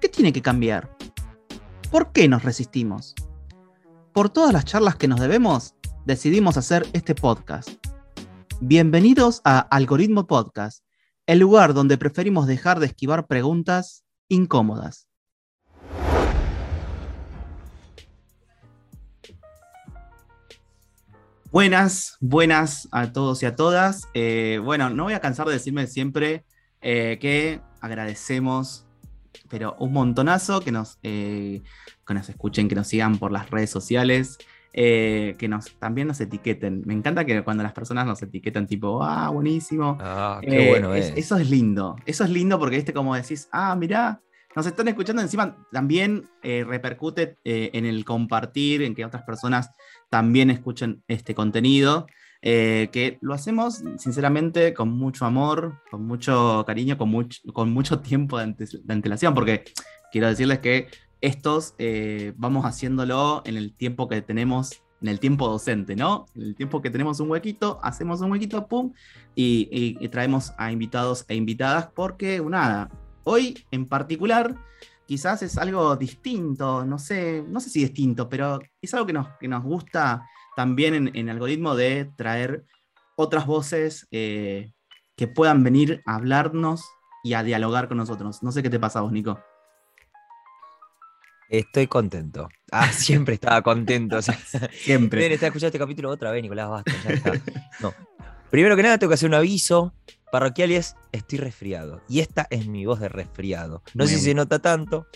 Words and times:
¿Qué 0.00 0.08
tiene 0.08 0.32
que 0.32 0.42
cambiar? 0.42 0.96
¿Por 1.90 2.12
qué 2.12 2.28
nos 2.28 2.44
resistimos? 2.44 3.16
Por 4.12 4.30
todas 4.30 4.52
las 4.52 4.64
charlas 4.64 4.94
que 4.94 5.08
nos 5.08 5.18
debemos, 5.18 5.74
decidimos 6.06 6.56
hacer 6.56 6.86
este 6.92 7.16
podcast. 7.16 7.70
Bienvenidos 8.60 9.40
a 9.42 9.58
Algoritmo 9.58 10.28
Podcast, 10.28 10.84
el 11.26 11.40
lugar 11.40 11.74
donde 11.74 11.98
preferimos 11.98 12.46
dejar 12.46 12.78
de 12.78 12.86
esquivar 12.86 13.26
preguntas 13.26 14.04
incómodas. 14.28 15.08
Buenas, 21.50 22.18
buenas 22.20 22.86
a 22.92 23.12
todos 23.12 23.42
y 23.42 23.46
a 23.46 23.56
todas. 23.56 24.06
Eh, 24.14 24.60
bueno, 24.62 24.90
no 24.90 25.04
voy 25.04 25.14
a 25.14 25.20
cansar 25.20 25.48
de 25.48 25.54
decirme 25.54 25.88
siempre 25.88 26.44
eh, 26.82 27.18
que 27.20 27.60
agradecemos, 27.80 28.87
pero 29.48 29.76
un 29.78 29.92
montonazo 29.92 30.60
que 30.60 30.72
nos, 30.72 30.98
eh, 31.02 31.62
que 32.06 32.14
nos 32.14 32.28
escuchen, 32.28 32.68
que 32.68 32.74
nos 32.74 32.88
sigan 32.88 33.18
por 33.18 33.32
las 33.32 33.50
redes 33.50 33.70
sociales, 33.70 34.38
que 34.72 35.46
nos, 35.48 35.76
también 35.78 36.06
nos 36.06 36.20
etiqueten. 36.20 36.82
Me 36.86 36.94
encanta 36.94 37.24
que 37.24 37.42
cuando 37.42 37.64
las 37.64 37.72
personas 37.72 38.06
nos 38.06 38.22
etiquetan, 38.22 38.66
tipo, 38.66 39.02
ah, 39.02 39.28
buenísimo. 39.30 39.98
Ah, 40.00 40.40
qué 40.40 40.68
bueno 40.68 40.94
es. 40.94 41.12
Eso 41.16 41.36
es 41.36 41.50
lindo. 41.50 41.96
Eso 42.06 42.22
es 42.22 42.30
lindo 42.30 42.58
porque, 42.60 42.76
este, 42.76 42.92
como 42.92 43.16
decís, 43.16 43.48
ah, 43.50 43.74
mirá, 43.74 44.20
nos 44.54 44.66
están 44.66 44.86
escuchando 44.86 45.20
encima, 45.20 45.56
también 45.72 46.28
repercute 46.42 47.38
en 47.44 47.86
el 47.86 48.04
compartir, 48.04 48.82
en 48.82 48.94
que 48.94 49.04
otras 49.04 49.24
personas 49.24 49.70
también 50.10 50.50
escuchen 50.50 51.02
este 51.08 51.34
contenido, 51.34 52.06
eh, 52.40 52.88
que 52.92 53.18
lo 53.20 53.34
hacemos 53.34 53.82
sinceramente 53.96 54.72
con 54.72 54.90
mucho 54.90 55.24
amor, 55.24 55.82
con 55.90 56.06
mucho 56.06 56.64
cariño, 56.66 56.96
con, 56.96 57.08
mucho, 57.08 57.40
con 57.52 57.70
mucho 57.72 58.00
tiempo 58.00 58.38
de, 58.38 58.54
antelación, 58.88 59.34
porque 59.34 59.64
quiero 60.12 60.28
decirles 60.28 60.60
que 60.60 60.88
estos 61.20 61.74
eh, 61.78 62.32
vamos 62.36 62.64
haciéndolo 62.64 63.42
en 63.44 63.56
el 63.56 63.74
tiempo 63.74 64.08
que 64.08 64.22
tenemos, 64.22 64.82
en 65.02 65.08
el 65.08 65.18
tiempo 65.18 65.48
docente, 65.48 65.96
¿no? 65.96 66.26
En 66.36 66.42
el 66.42 66.54
tiempo 66.54 66.80
que 66.80 66.90
tenemos 66.90 67.18
un 67.18 67.30
huequito, 67.30 67.80
hacemos 67.82 68.20
un 68.20 68.30
huequito, 68.30 68.68
pum, 68.68 68.92
y, 69.34 69.96
y 70.00 70.08
traemos 70.08 70.52
a 70.58 70.70
invitados 70.70 71.24
e 71.28 71.34
invitadas, 71.34 71.88
porque 71.94 72.40
nada, 72.40 72.88
hoy 73.24 73.64
en 73.72 73.86
particular 73.86 74.54
quizás 75.08 75.42
es 75.42 75.56
algo 75.56 75.96
distinto, 75.96 76.84
no 76.84 76.98
sé, 76.98 77.42
no 77.48 77.60
sé 77.60 77.70
si 77.70 77.80
distinto, 77.80 78.28
pero 78.28 78.60
es 78.80 78.92
algo 78.92 79.06
que 79.06 79.14
nos, 79.14 79.28
que 79.40 79.48
nos 79.48 79.64
gusta 79.64 80.22
también 80.58 80.94
en, 80.94 81.10
en 81.14 81.28
algoritmo 81.28 81.76
de 81.76 82.10
traer 82.16 82.64
otras 83.14 83.46
voces 83.46 84.08
eh, 84.10 84.72
que 85.14 85.28
puedan 85.28 85.62
venir 85.62 86.02
a 86.04 86.16
hablarnos 86.16 86.84
y 87.22 87.34
a 87.34 87.44
dialogar 87.44 87.86
con 87.86 87.96
nosotros. 87.96 88.42
No 88.42 88.50
sé 88.50 88.60
qué 88.60 88.68
te 88.68 88.80
pasa 88.80 88.98
a 88.98 89.02
vos, 89.02 89.12
Nico. 89.12 89.38
Estoy 91.48 91.86
contento. 91.86 92.48
Ah, 92.72 92.88
siempre 92.92 93.34
estaba 93.34 93.62
contento. 93.62 94.18
siempre. 94.72 95.20
Bien, 95.20 95.30
está 95.30 95.46
escuchando 95.46 95.68
este 95.68 95.78
capítulo 95.78 96.10
otra 96.10 96.32
vez, 96.32 96.42
Nicolás, 96.42 96.68
basta, 96.70 96.92
ya 97.04 97.10
está. 97.10 97.32
No. 97.78 97.94
Primero 98.50 98.74
que 98.74 98.82
nada, 98.82 98.98
tengo 98.98 99.10
que 99.10 99.14
hacer 99.14 99.28
un 99.28 99.34
aviso 99.34 99.94
parroquial 100.32 100.72
y 100.72 100.74
es 100.74 100.96
estoy 101.12 101.38
resfriado. 101.38 102.02
Y 102.08 102.18
esta 102.18 102.48
es 102.50 102.66
mi 102.66 102.84
voz 102.84 102.98
de 102.98 103.08
resfriado. 103.08 103.84
No 103.94 104.08
sé 104.08 104.16
si 104.16 104.24
se 104.24 104.34
nota 104.34 104.58
tanto. 104.58 105.06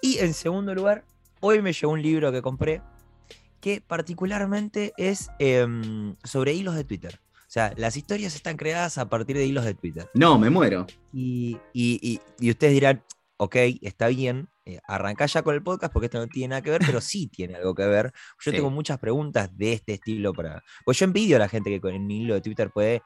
Y 0.00 0.20
en 0.20 0.32
segundo 0.32 0.74
lugar, 0.74 1.04
hoy 1.40 1.60
me 1.60 1.74
llegó 1.74 1.92
un 1.92 2.00
libro 2.00 2.32
que 2.32 2.40
compré 2.40 2.80
que 3.66 3.80
particularmente 3.80 4.92
es 4.96 5.28
em, 5.40 6.14
sobre 6.22 6.52
hilos 6.52 6.76
de 6.76 6.84
Twitter. 6.84 7.18
O 7.34 7.48
sea, 7.48 7.72
las 7.76 7.96
historias 7.96 8.36
están 8.36 8.56
creadas 8.56 8.96
a 8.96 9.08
partir 9.08 9.36
de 9.36 9.44
hilos 9.44 9.64
de 9.64 9.74
Twitter. 9.74 10.08
No, 10.14 10.38
me 10.38 10.50
muero. 10.50 10.86
Y, 11.12 11.58
y, 11.72 12.20
y, 12.38 12.50
ustedes 12.50 12.74
dirán, 12.74 13.02
ok, 13.38 13.56
está 13.82 14.06
bien, 14.06 14.48
eh, 14.66 14.78
arrancá 14.86 15.26
ya 15.26 15.42
con 15.42 15.52
el 15.52 15.64
podcast 15.64 15.92
porque 15.92 16.06
esto 16.06 16.20
no 16.20 16.28
tiene 16.28 16.50
nada 16.50 16.62
que 16.62 16.70
ver, 16.70 16.82
pero 16.86 17.00
sí 17.00 17.26
tiene 17.26 17.56
algo 17.56 17.74
que 17.74 17.84
ver. 17.86 18.12
Yo 18.40 18.52
tengo 18.52 18.70
muchas 18.70 19.00
preguntas 19.00 19.50
de 19.58 19.72
este 19.72 19.94
estilo 19.94 20.32
para... 20.32 20.62
Pues 20.84 20.96
yo 21.00 21.04
envidio 21.04 21.34
a 21.34 21.40
la 21.40 21.48
gente 21.48 21.68
que 21.68 21.80
con 21.80 21.92
el 21.92 22.08
hilo 22.08 22.34
de 22.34 22.42
Twitter 22.42 22.70
puede 22.70 23.02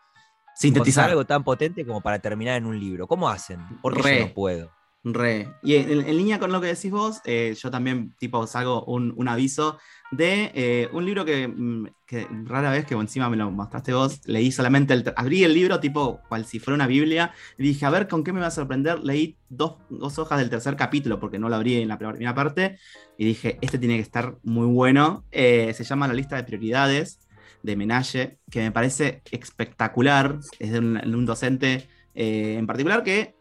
sintetizar 0.57 1.09
algo 1.09 1.25
tan 1.25 1.43
potente 1.43 1.87
como 1.87 2.03
para 2.03 2.19
terminar 2.19 2.59
en 2.59 2.67
un 2.67 2.79
libro. 2.79 3.07
¿Cómo 3.07 3.31
hacen? 3.31 3.61
Porque 3.81 4.03
yo 4.03 4.27
no 4.27 4.35
puedo. 4.35 4.71
Re. 5.03 5.49
Y 5.63 5.77
en, 5.77 6.07
línea 6.17 6.39
con 6.39 6.53
lo 6.53 6.61
que 6.61 6.67
decís 6.67 6.91
vos, 6.91 7.21
eh, 7.25 7.57
yo 7.59 7.71
también 7.71 8.15
tipo 8.19 8.47
salgo 8.47 8.85
un, 8.85 9.15
un 9.17 9.29
aviso 9.29 9.79
de 10.11 10.51
eh, 10.55 10.89
un 10.93 11.05
libro 11.05 11.25
mm, 11.25 11.87
que, 12.07 12.27
rara 12.45 12.71
vez 12.71 12.85
que 12.85 12.95
encima 12.95 13.31
me 13.31 13.37
lo 13.37 13.51
mostraste 13.51 13.93
vos, 13.93 14.21
leí 14.27 14.51
solamente, 14.51 14.93
el, 14.93 15.13
abrí 15.17 15.45
el 15.45 15.55
libro 15.55 15.81
tipo 15.81 16.21
cual 16.29 16.45
si 16.45 16.59
fuera 16.59 16.75
una 16.75 16.87
Biblia 16.87 17.33
y 17.57 17.63
dije, 17.63 17.87
a 17.87 17.91
ver, 17.91 18.09
¿con 18.09 18.25
qué 18.25 18.33
me 18.33 18.41
va 18.41 18.49
a 18.49 18.51
sorprender? 18.51 19.01
Leí 19.01 19.39
dos, 19.49 19.79
hojas 20.19 20.39
del 20.39 20.51
tercer 20.51 20.77
capítulo 20.77 21.21
porque 21.21 21.39
no 21.39 21.49
lo 21.49 21.57
abrí 21.57 21.77
en 21.81 21.89
la 21.89 21.99
primera 21.99 22.35
parte 22.35 22.79
y 23.17 23.25
dije, 23.25 23.59
este 23.61 23.79
tiene 23.79 23.97
que 23.97 24.03
estar 24.03 24.37
muy 24.43 24.67
bueno. 24.67 25.25
Eh, 25.31 25.73
se 25.75 25.85
llama 25.85 26.09
La 26.09 26.15
lista 26.15 26.37
de 26.37 26.45
prioridades 26.45 27.21
de 27.63 27.77
Menage, 27.77 28.39
que 28.51 28.61
me 28.61 28.73
parece 28.73 29.23
espectacular, 29.31 30.39
es 30.59 30.73
de 30.73 30.79
un, 30.79 31.27
docente 31.27 31.89
eh, 32.15 32.57
en 32.59 32.67
particular 32.67 33.03
que 33.03 33.35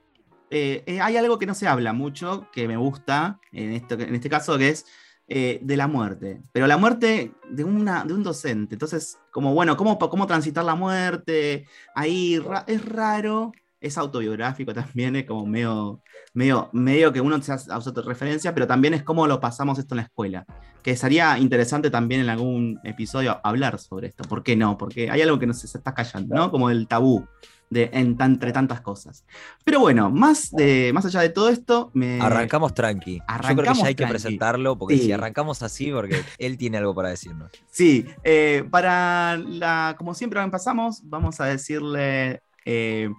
eh, 0.52 0.84
eh, 0.86 1.02
hay 1.02 1.18
algo 1.18 1.40
que 1.40 1.46
no 1.46 1.54
se 1.54 1.68
habla 1.68 1.94
mucho, 1.94 2.48
que 2.52 2.68
me 2.68 2.78
gusta 2.78 3.40
en, 3.52 3.74
esto, 3.74 3.96
en 3.96 4.16
este 4.16 4.30
caso, 4.30 4.58
que 4.58 4.70
es 4.70 4.86
de 5.28 5.78
la 5.78 5.88
muerte. 5.88 6.42
Pero 6.52 6.66
la 6.66 6.78
muerte 6.78 7.34
de, 7.52 7.64
una, 7.64 8.04
de 8.04 8.16
un 8.16 8.24
docente. 8.24 8.74
Entonces, 8.74 9.20
como 9.32 9.54
bueno, 9.54 9.78
¿cómo, 9.78 10.00
cómo 10.00 10.26
transitar 10.26 10.66
la 10.66 10.74
muerte? 10.74 11.68
Ahí 11.94 12.42
es 12.66 12.84
raro, 12.86 13.52
es 13.82 13.98
autobiográfico 13.98 14.74
también, 14.74 15.16
es 15.16 15.26
como 15.26 15.46
medio, 15.46 16.02
medio, 16.34 16.70
medio 16.74 17.14
que 17.14 17.22
uno 17.22 17.42
se 17.42 17.54
hace 17.54 17.92
referencia, 18.06 18.54
pero 18.54 18.68
también 18.68 18.94
es 18.94 19.04
cómo 19.04 19.28
lo 19.28 19.40
pasamos 19.40 19.80
esto 19.80 19.96
en 19.96 19.98
la 19.98 20.04
escuela. 20.04 20.46
Que 20.84 20.96
sería 20.96 21.38
interesante 21.38 21.90
también 21.90 22.22
en 22.22 22.30
algún 22.30 22.80
episodio 22.84 23.40
hablar 23.44 23.80
sobre 23.80 24.08
esto. 24.08 24.24
¿Por 24.24 24.44
qué 24.44 24.56
no? 24.56 24.78
Porque 24.78 25.10
hay 25.10 25.22
algo 25.22 25.40
que 25.40 25.48
no 25.48 25.54
se, 25.54 25.66
está 25.66 25.94
callando, 25.94 26.36
¿no? 26.36 26.52
Como 26.52 26.70
el 26.70 26.88
tabú 26.88 27.28
de, 27.70 27.90
entre 27.94 28.52
tantas 28.52 28.82
cosas. 28.82 29.26
Pero 29.64 29.80
bueno, 29.80 30.10
más, 30.10 30.52
de, 30.52 30.92
más 30.94 31.06
allá 31.06 31.22
de 31.22 31.30
todo 31.30 31.50
esto, 31.50 31.92
me... 31.94 32.20
Arrancamos 32.22 32.74
tranqui. 32.74 33.20
Arrancamos 33.28 33.50
Yo 33.50 33.62
creo 33.62 33.74
que 33.74 33.80
ya 33.80 33.86
hay 33.88 33.96
que 33.96 34.08
presentarlo, 34.08 34.78
porque 34.78 34.98
si 34.98 35.12
arrancamos 35.12 35.62
así, 35.64 35.92
porque 35.92 36.24
él 36.38 36.58
tiene 36.58 36.78
algo 36.78 36.96
para 36.96 37.10
decirnos. 37.10 37.52
Sí, 37.72 38.06
eh, 38.24 38.66
para 38.70 39.38
la, 39.38 39.96
como 39.98 40.14
siempre 40.14 40.42
empezamos, 40.42 41.02
vamos 41.04 41.40
a 41.40 41.46
decirle... 41.46 42.42
Eh, 42.66 43.10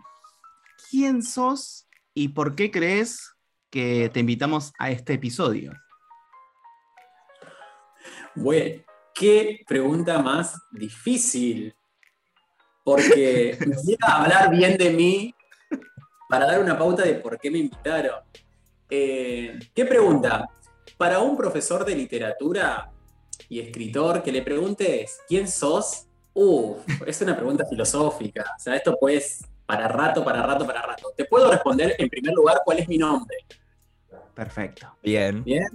quién 0.91 1.23
sos 1.23 1.89
y 2.15 2.29
por 2.29 2.55
qué 2.55 2.71
crees 2.71 3.35
que 3.71 4.11
te 4.13 4.21
invitamos 4.21 4.73
a 4.79 4.91
este 4.91 5.15
episodio. 5.15 5.73
Bueno, 8.35 8.83
qué 9.15 9.61
pregunta 9.67 10.21
más 10.21 10.61
difícil. 10.73 11.75
Porque 12.91 13.57
a 14.03 14.23
hablar 14.23 14.51
bien 14.51 14.77
de 14.77 14.91
mí 14.91 15.33
para 16.29 16.47
dar 16.47 16.61
una 16.61 16.77
pauta 16.77 17.05
de 17.05 17.15
por 17.15 17.39
qué 17.39 17.49
me 17.49 17.59
invitaron. 17.59 18.17
Eh, 18.91 19.61
¿Qué 19.73 19.85
pregunta? 19.85 20.49
Para 20.97 21.21
un 21.21 21.37
profesor 21.37 21.85
de 21.85 21.95
literatura 21.95 22.91
y 23.49 23.61
escritor 23.61 24.25
que 24.25 24.33
le 24.33 24.43
preguntes 24.43 25.21
quién 25.29 25.47
sos, 25.47 26.09
es 27.07 27.21
una 27.21 27.37
pregunta 27.37 27.65
filosófica. 27.65 28.55
O 28.57 28.61
sea, 28.61 28.75
esto 28.75 28.97
pues 28.99 29.45
para 29.65 29.87
rato, 29.87 30.25
para 30.25 30.43
rato, 30.43 30.67
para 30.67 30.83
rato. 30.83 31.13
Te 31.17 31.27
puedo 31.27 31.49
responder 31.49 31.95
en 31.97 32.09
primer 32.09 32.35
lugar 32.35 32.63
cuál 32.65 32.81
es 32.81 32.89
mi 32.89 32.99
nombre. 32.99 33.37
Perfecto. 34.35 34.97
Bien. 35.01 35.45
Bien. 35.45 35.69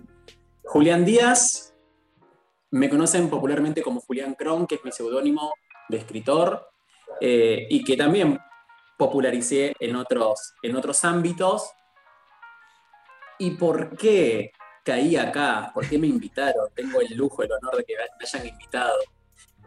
Julián 0.65 1.05
Díaz, 1.05 1.73
me 2.71 2.89
conocen 2.89 3.29
popularmente 3.29 3.81
como 3.81 4.01
Julián 4.01 4.35
Cron, 4.35 4.67
que 4.67 4.75
es 4.75 4.83
mi 4.83 4.91
seudónimo 4.91 5.53
de 5.87 5.97
escritor, 5.97 6.74
eh, 7.21 7.67
y 7.69 7.83
que 7.83 7.97
también 7.97 8.39
popularicé 8.97 9.73
en 9.79 9.95
otros, 9.95 10.53
en 10.61 10.75
otros 10.75 11.03
ámbitos. 11.05 11.69
¿Y 13.39 13.51
por 13.51 13.97
qué 13.97 14.51
caí 14.83 15.15
acá? 15.15 15.71
¿Por 15.73 15.87
qué 15.87 15.97
me 15.97 16.07
invitaron? 16.07 16.69
Tengo 16.73 17.01
el 17.01 17.15
lujo, 17.15 17.43
el 17.43 17.51
honor 17.51 17.77
de 17.77 17.83
que 17.83 17.95
me 17.95 18.25
hayan 18.25 18.47
invitado. 18.47 18.97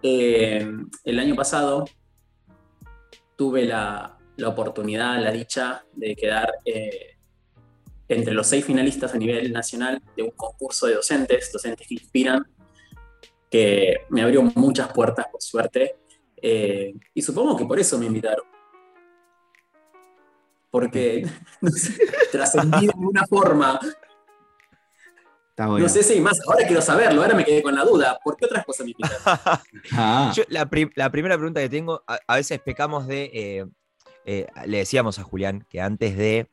Eh, 0.03 0.67
el 1.05 1.19
año 1.19 1.35
pasado 1.35 1.85
tuve 3.37 3.65
la, 3.65 4.19
la 4.37 4.49
oportunidad, 4.49 5.21
la 5.21 5.33
dicha 5.33 5.85
de 5.93 6.15
quedar 6.15 6.53
eh, 6.65 7.17
entre 8.09 8.33
los 8.33 8.47
seis 8.47 8.65
finalistas 8.65 9.15
a 9.15 9.19
nivel 9.19 9.53
nacional 9.53 10.01
de 10.17 10.23
un 10.23 10.31
concurso 10.31 10.87
de 10.87 10.95
docentes, 10.95 11.53
docentes 11.53 11.87
que 11.87 11.95
inspiran, 11.95 12.47
que 13.51 14.07
me 14.11 14.23
abrió 14.23 14.43
muchas 14.43 14.93
puertas, 14.93 15.27
por 15.31 15.43
suerte, 15.43 15.97
eh, 16.43 16.95
y 17.15 17.23
supongo 17.23 17.57
que 17.57 17.65
por 17.65 17.79
eso 17.79 17.99
me 17.99 18.07
invitaron. 18.07 18.45
Porque 20.71 21.27
no 21.61 21.71
sé, 21.71 21.95
trascendí 22.31 22.87
de 22.87 22.93
alguna 22.93 23.25
forma. 23.27 23.81
No 25.57 25.89
sé 25.89 26.05
si 26.05 26.21
más, 26.21 26.39
ahora 26.47 26.65
quiero 26.67 26.81
saberlo, 26.81 27.21
ahora 27.21 27.35
me 27.35 27.45
quedé 27.45 27.63
con 27.63 27.75
la 27.75 27.85
duda. 27.85 28.19
¿Por 28.23 28.37
qué 28.37 28.45
otras 28.45 28.65
cosas 28.65 28.87
me 28.87 28.93
invitaron? 28.93 29.19
Ah. 29.93 30.33
la, 30.49 30.69
primera 30.69 31.37
pregunta 31.37 31.61
que 31.61 31.69
tengo, 31.69 32.03
a, 32.07 32.37
veces 32.37 32.61
pecamos 32.61 33.07
de. 33.07 33.31
Eh, 33.33 33.67
eh, 34.25 34.47
le 34.67 34.79
decíamos 34.79 35.19
a 35.19 35.25
Julián 35.25 35.67
que 35.69 35.81
antes 35.81 36.17
de. 36.17 36.49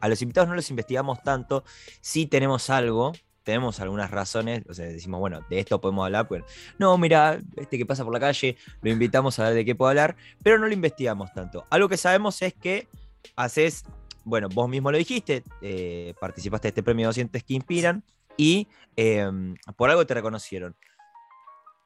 a 0.00 0.08
los 0.08 0.22
invitados 0.22 0.48
no 0.48 0.56
los 0.56 0.70
investigamos 0.70 1.22
tanto. 1.22 1.62
Si 2.00 2.26
tenemos 2.26 2.70
algo 2.70 3.12
tenemos 3.42 3.80
algunas 3.80 4.10
razones, 4.10 4.62
o 4.68 4.74
sea, 4.74 4.86
decimos, 4.86 5.20
bueno, 5.20 5.44
de 5.48 5.60
esto 5.60 5.80
podemos 5.80 6.04
hablar, 6.04 6.28
pues 6.28 6.44
no, 6.78 6.96
mira, 6.98 7.40
este 7.56 7.78
que 7.78 7.86
pasa 7.86 8.04
por 8.04 8.12
la 8.12 8.20
calle, 8.20 8.56
lo 8.82 8.90
invitamos 8.90 9.38
a 9.38 9.44
ver 9.44 9.54
de 9.54 9.64
qué 9.64 9.74
puede 9.74 9.90
hablar, 9.90 10.16
pero 10.42 10.58
no 10.58 10.66
lo 10.66 10.72
investigamos 10.72 11.32
tanto. 11.32 11.66
Algo 11.70 11.88
que 11.88 11.96
sabemos 11.96 12.40
es 12.42 12.54
que 12.54 12.88
haces, 13.36 13.84
bueno, 14.24 14.48
vos 14.48 14.68
mismo 14.68 14.90
lo 14.90 14.98
dijiste, 14.98 15.42
eh, 15.62 16.14
participaste 16.20 16.68
de 16.68 16.70
este 16.70 16.82
premio 16.82 17.04
de 17.04 17.08
docentes 17.08 17.44
que 17.44 17.54
inspiran 17.54 18.04
y 18.36 18.68
em, 18.96 19.54
por 19.76 19.90
algo 19.90 20.06
te 20.06 20.14
reconocieron. 20.14 20.76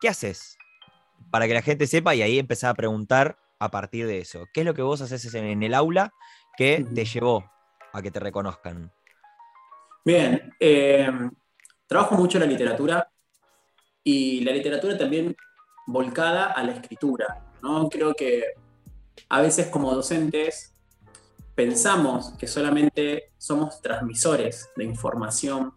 ¿Qué 0.00 0.08
haces? 0.08 0.56
Para 1.30 1.46
que 1.46 1.54
la 1.54 1.62
gente 1.62 1.86
sepa 1.86 2.14
y 2.14 2.22
ahí 2.22 2.38
empezar 2.38 2.70
a 2.70 2.74
preguntar 2.74 3.38
a 3.58 3.70
partir 3.70 4.06
de 4.06 4.18
eso. 4.18 4.46
¿Qué 4.52 4.60
es 4.60 4.66
lo 4.66 4.74
que 4.74 4.82
vos 4.82 5.00
haces 5.00 5.32
en 5.34 5.62
el 5.62 5.74
aula 5.74 6.12
que 6.56 6.84
te 6.94 7.04
llevó 7.04 7.50
a 7.92 8.02
que 8.02 8.10
te 8.10 8.20
reconozcan? 8.20 8.92
Bien, 10.04 10.54
eh, 10.60 11.10
Trabajo 11.86 12.14
mucho 12.16 12.38
la 12.38 12.46
literatura 12.46 13.10
y 14.02 14.40
la 14.40 14.52
literatura 14.52 14.96
también 14.96 15.36
volcada 15.86 16.52
a 16.52 16.62
la 16.62 16.72
escritura. 16.72 17.44
¿no? 17.62 17.88
Creo 17.88 18.14
que 18.14 18.44
a 19.28 19.40
veces 19.40 19.68
como 19.68 19.94
docentes 19.94 20.72
pensamos 21.54 22.32
que 22.38 22.46
solamente 22.46 23.32
somos 23.38 23.80
transmisores 23.80 24.70
de 24.76 24.84
información 24.84 25.72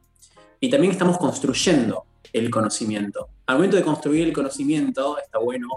y 0.59 0.69
también 0.69 0.91
estamos 0.91 1.17
construyendo 1.17 2.05
el 2.33 2.49
conocimiento. 2.49 3.29
Al 3.45 3.57
momento 3.57 3.77
de 3.77 3.83
construir 3.83 4.27
el 4.27 4.33
conocimiento, 4.33 5.17
está 5.17 5.39
bueno, 5.39 5.67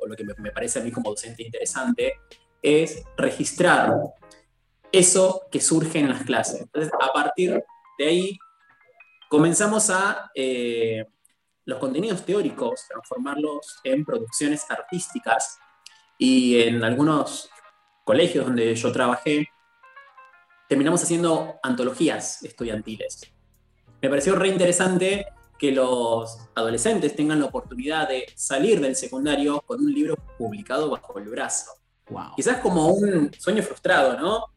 o 0.00 0.06
lo 0.06 0.16
que 0.16 0.24
me 0.24 0.50
parece 0.50 0.80
a 0.80 0.82
mí 0.82 0.90
como 0.90 1.10
docente 1.10 1.42
interesante, 1.42 2.14
es 2.62 3.02
registrar 3.16 3.94
eso 4.90 5.42
que 5.50 5.60
surge 5.60 5.98
en 5.98 6.08
las 6.08 6.22
clases. 6.22 6.62
Entonces, 6.62 6.92
a 7.00 7.12
partir 7.12 7.62
de 7.98 8.06
ahí, 8.06 8.38
comenzamos 9.32 9.88
a 9.88 10.30
eh, 10.34 11.06
los 11.64 11.78
contenidos 11.78 12.22
teóricos, 12.22 12.84
transformarlos 12.86 13.78
en 13.82 14.04
producciones 14.04 14.66
artísticas 14.68 15.58
y 16.18 16.60
en 16.60 16.84
algunos 16.84 17.48
colegios 18.04 18.44
donde 18.44 18.74
yo 18.74 18.92
trabajé, 18.92 19.48
terminamos 20.68 21.02
haciendo 21.02 21.54
antologías 21.62 22.42
estudiantiles. 22.42 23.32
Me 24.02 24.10
pareció 24.10 24.34
re 24.34 24.48
interesante 24.48 25.24
que 25.58 25.72
los 25.72 26.50
adolescentes 26.54 27.16
tengan 27.16 27.40
la 27.40 27.46
oportunidad 27.46 28.10
de 28.10 28.26
salir 28.36 28.82
del 28.82 28.96
secundario 28.96 29.62
con 29.62 29.80
un 29.80 29.94
libro 29.94 30.14
publicado 30.36 30.90
bajo 30.90 31.18
el 31.18 31.30
brazo. 31.30 31.72
Quizás 32.36 32.58
como 32.58 32.88
un 32.88 33.32
sueño 33.32 33.62
frustrado, 33.62 34.14
¿no? 34.20 34.48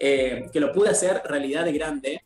Eh, 0.00 0.50
que 0.52 0.58
lo 0.58 0.72
pude 0.72 0.88
hacer 0.88 1.22
realidad 1.24 1.64
de 1.64 1.72
grande 1.72 2.25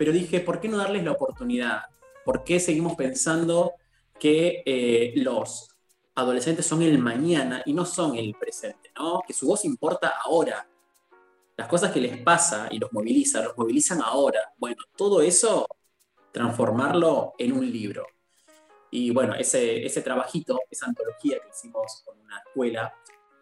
pero 0.00 0.12
dije, 0.12 0.40
¿por 0.40 0.62
qué 0.62 0.66
no 0.66 0.78
darles 0.78 1.04
la 1.04 1.12
oportunidad? 1.12 1.82
¿Por 2.24 2.42
qué 2.42 2.58
seguimos 2.58 2.94
pensando 2.94 3.74
que 4.18 4.62
eh, 4.64 5.12
los 5.16 5.76
adolescentes 6.14 6.64
son 6.64 6.80
el 6.80 6.98
mañana 6.98 7.62
y 7.66 7.74
no 7.74 7.84
son 7.84 8.16
el 8.16 8.34
presente? 8.34 8.90
¿no? 8.96 9.20
Que 9.26 9.34
su 9.34 9.46
voz 9.46 9.66
importa 9.66 10.14
ahora. 10.24 10.66
Las 11.54 11.68
cosas 11.68 11.92
que 11.92 12.00
les 12.00 12.16
pasa 12.16 12.68
y 12.70 12.78
los 12.78 12.90
moviliza, 12.94 13.42
los 13.42 13.58
movilizan 13.58 14.00
ahora. 14.00 14.40
Bueno, 14.56 14.78
todo 14.96 15.20
eso, 15.20 15.66
transformarlo 16.32 17.34
en 17.36 17.52
un 17.52 17.70
libro. 17.70 18.06
Y 18.90 19.10
bueno, 19.10 19.34
ese, 19.34 19.84
ese 19.84 20.00
trabajito, 20.00 20.60
esa 20.70 20.86
antología 20.86 21.40
que 21.40 21.50
hicimos 21.50 22.04
con 22.06 22.18
una 22.20 22.38
escuela, 22.38 22.94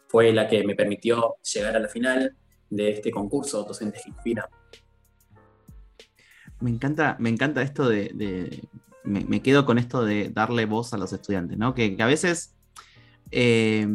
fue 0.08 0.32
la 0.32 0.49
que 0.49 0.64
me 0.64 0.75
permitió 0.75 1.37
llegar 1.54 1.76
a 1.76 1.78
la 1.78 1.88
final 1.88 2.37
de 2.69 2.90
este 2.90 3.12
concurso 3.12 3.62
Docentes 3.62 4.02
que 4.02 4.11
Inspiran. 4.11 4.46
Me 6.60 6.70
encanta, 6.70 7.16
me 7.19 7.28
encanta 7.28 7.62
esto 7.62 7.88
de. 7.88 8.69
me, 9.05 9.43
quedo 9.43 9.64
con 9.64 9.78
esto 9.78 10.05
de 10.05 10.31
darle 10.31 10.66
voz 10.66 10.93
a 10.93 10.99
los 10.99 11.12
estudiantes, 11.12 11.56
¿no? 11.56 11.75
Que, 11.75 11.96
a 12.00 12.06
veces 12.06 12.55
eh, 13.31 13.87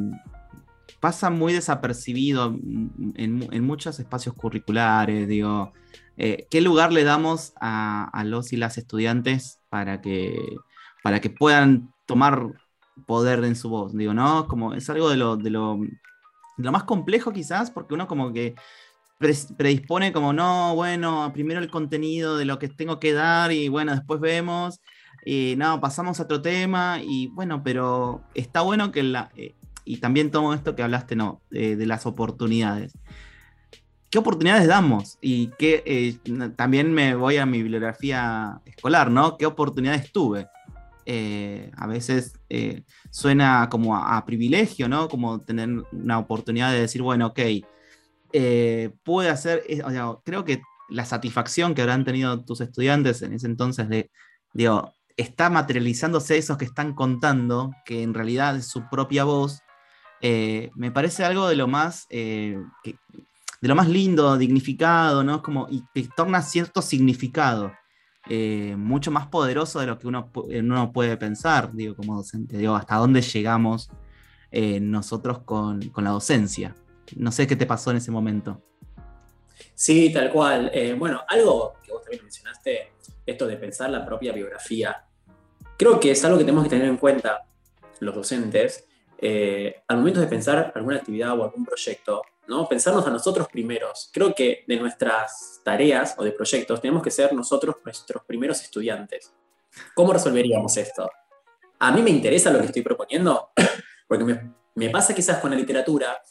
pasa 0.99 1.29
muy 1.29 1.51
desapercibido 1.53 2.57
en, 3.15 3.63
muchos 3.63 3.99
espacios 3.99 4.35
curriculares, 4.35 5.27
digo. 5.27 5.73
Eh, 6.15 6.47
¿Qué 6.49 6.61
lugar 6.61 6.93
le 6.93 7.03
damos 7.03 7.53
a, 7.59 8.23
los 8.25 8.53
y 8.53 8.57
las 8.57 8.77
estudiantes 8.77 9.59
para 9.69 9.99
que, 9.99 10.39
para 11.01 11.19
que 11.19 11.29
puedan 11.29 11.91
tomar 12.05 12.53
poder 13.05 13.43
en 13.43 13.55
su 13.55 13.69
voz? 13.69 13.93
Digo, 13.93 14.13
¿no? 14.13 14.47
Como 14.47 14.73
es 14.73 14.89
algo 14.89 15.09
de 15.09 15.17
lo, 15.17 15.35
de 15.35 15.49
lo, 15.49 15.79
de 16.57 16.63
lo 16.63 16.71
más 16.71 16.83
complejo 16.83 17.33
quizás, 17.33 17.71
porque 17.71 17.95
uno 17.95 18.07
como 18.07 18.31
que 18.31 18.55
predispone 19.57 20.13
como, 20.13 20.33
no, 20.33 20.75
bueno, 20.75 21.31
primero 21.33 21.59
el 21.59 21.69
contenido 21.69 22.37
de 22.37 22.45
lo 22.45 22.59
que 22.59 22.67
tengo 22.67 22.99
que 22.99 23.13
dar 23.13 23.51
y 23.51 23.67
bueno, 23.67 23.93
después 23.93 24.19
vemos, 24.19 24.79
y 25.25 25.55
no, 25.57 25.79
pasamos 25.79 26.19
a 26.19 26.23
otro 26.23 26.41
tema 26.41 26.99
y 27.01 27.27
bueno, 27.27 27.63
pero 27.63 28.21
está 28.33 28.61
bueno 28.61 28.91
que 28.91 29.03
la... 29.03 29.31
Eh, 29.35 29.55
y 29.85 29.97
también 29.97 30.31
tomo 30.31 30.53
esto 30.53 30.75
que 30.75 30.83
hablaste, 30.83 31.17
no, 31.17 31.41
de 31.49 31.85
las 31.85 32.05
oportunidades. 32.05 32.97
¿Qué 34.09 34.17
oportunidades 34.17 34.65
damos? 34.65 35.17
Y 35.19 35.47
que 35.59 35.83
eh, 35.85 36.17
también 36.55 36.93
me 36.93 37.15
voy 37.15 37.35
a 37.35 37.45
mi 37.45 37.61
bibliografía 37.61 38.61
escolar, 38.65 39.11
¿no? 39.11 39.37
¿Qué 39.37 39.45
oportunidades 39.45 40.09
tuve? 40.13 40.47
Eh, 41.05 41.69
a 41.75 41.85
veces 41.85 42.39
suena 43.09 43.67
como 43.69 43.97
a, 43.97 44.15
a, 44.15 44.25
privilegio, 44.25 44.87
¿no? 44.87 45.09
Como 45.09 45.41
tener 45.41 45.67
una 45.91 46.17
oportunidad 46.17 46.71
de 46.71 46.79
decir, 46.79 47.01
bueno, 47.01 47.27
ok, 47.27 47.39
eh, 48.35 48.89
puede 49.03 49.29
hacer, 49.29 49.63
creo 50.25 50.43
que 50.43 50.63
la 50.89 51.05
satisfacción 51.05 51.75
que 51.75 51.83
habrán 51.83 52.03
tenido 52.03 52.43
tus 52.43 52.61
estudiantes 52.61 53.21
en 53.21 53.33
ese 53.33 53.45
entonces 53.45 53.87
de, 53.89 54.09
digo, 54.53 54.91
está 55.15 55.51
materializándose 55.51 56.37
esos 56.39 56.57
que 56.57 56.65
están 56.65 56.95
contando, 56.95 57.71
que 57.85 58.01
en 58.01 58.15
realidad 58.15 58.57
es 58.57 58.67
su 58.67 58.89
propia 58.89 59.23
voz, 59.23 59.61
eh, 60.19 60.71
me 60.75 60.91
parece 60.91 61.23
algo 61.23 61.47
de 61.47 61.55
lo 61.55 61.67
más, 61.67 62.07
eh, 62.09 62.57
de 62.83 63.67
lo 63.67 63.75
más 63.75 63.87
lindo, 63.87 64.35
dignificado, 64.35 65.23
¿no? 65.23 65.43
Como, 65.43 65.67
y 65.69 65.83
que 65.93 66.09
torna 66.15 66.41
cierto 66.41 66.81
significado. 66.81 67.71
mucho 68.77 69.11
más 69.11 69.27
poderoso 69.27 69.79
de 69.79 69.87
lo 69.87 69.99
que 69.99 70.07
uno, 70.07 70.31
uno 70.33 70.91
puede 70.91 71.17
pensar, 71.17 71.71
digo, 71.73 71.95
como 71.95 72.15
docente, 72.15 72.57
digo, 72.57 72.75
hasta 72.75 72.95
dónde 72.95 73.21
llegamos 73.21 73.89
nosotros 74.81 75.39
con, 75.39 75.89
con 75.89 76.03
la 76.03 76.11
docencia. 76.11 76.75
No 77.15 77.31
sé 77.31 77.47
qué 77.47 77.55
te 77.55 77.65
pasó 77.65 77.91
en 77.91 77.97
ese 77.97 78.11
momento. 78.11 78.61
Sí, 79.75 80.11
tal 80.11 80.31
cual. 80.31 80.71
Eh, 80.73 80.95
bueno, 80.97 81.23
algo 81.27 81.75
que 81.83 81.91
vos 81.91 82.01
también 82.03 82.23
mencionaste, 82.23 82.93
esto 83.25 83.47
de 83.47 83.57
pensar 83.57 83.89
la 83.89 84.05
propia 84.05 84.33
biografía. 84.33 85.05
Creo 85.77 85.99
que 85.99 86.11
es 86.11 86.23
algo 86.25 86.37
que 86.37 86.43
tenemos 86.43 86.63
que 86.65 86.69
tener 86.69 86.87
en 86.87 86.97
cuenta 86.97 87.45
los 87.99 88.15
docentes 88.15 88.87
eh, 89.17 89.83
al 89.87 89.97
momento 89.97 90.19
de 90.19 90.27
pensar 90.27 90.71
alguna 90.75 90.97
actividad 90.97 91.39
o 91.39 91.43
algún 91.43 91.65
proyecto, 91.65 92.23
¿no? 92.47 92.67
Pensarnos 92.67 93.07
a 93.07 93.09
nosotros 93.09 93.47
primeros. 93.47 94.09
Creo 94.13 94.35
que 94.35 94.65
de 94.67 94.77
nuestras 94.77 95.61
tareas 95.63 96.15
o 96.17 96.23
de 96.23 96.33
proyectos 96.33 96.81
tenemos 96.81 97.01
que 97.01 97.11
ser 97.11 97.33
nosotros 97.33 97.77
nuestros 97.85 98.23
primeros 98.25 98.61
estudiantes. 98.61 99.33
¿Cómo 99.95 100.13
resolveríamos 100.13 100.75
esto? 100.77 101.09
A 101.79 101.91
mí 101.91 102.01
me 102.01 102.09
interesa 102.09 102.51
lo 102.51 102.59
que 102.59 102.65
estoy 102.65 102.81
proponiendo, 102.81 103.51
porque 104.07 104.23
me, 104.25 104.53
me 104.75 104.89
pasa 104.89 105.15
quizás 105.15 105.39
con 105.39 105.51
la 105.51 105.55
literatura 105.55 106.21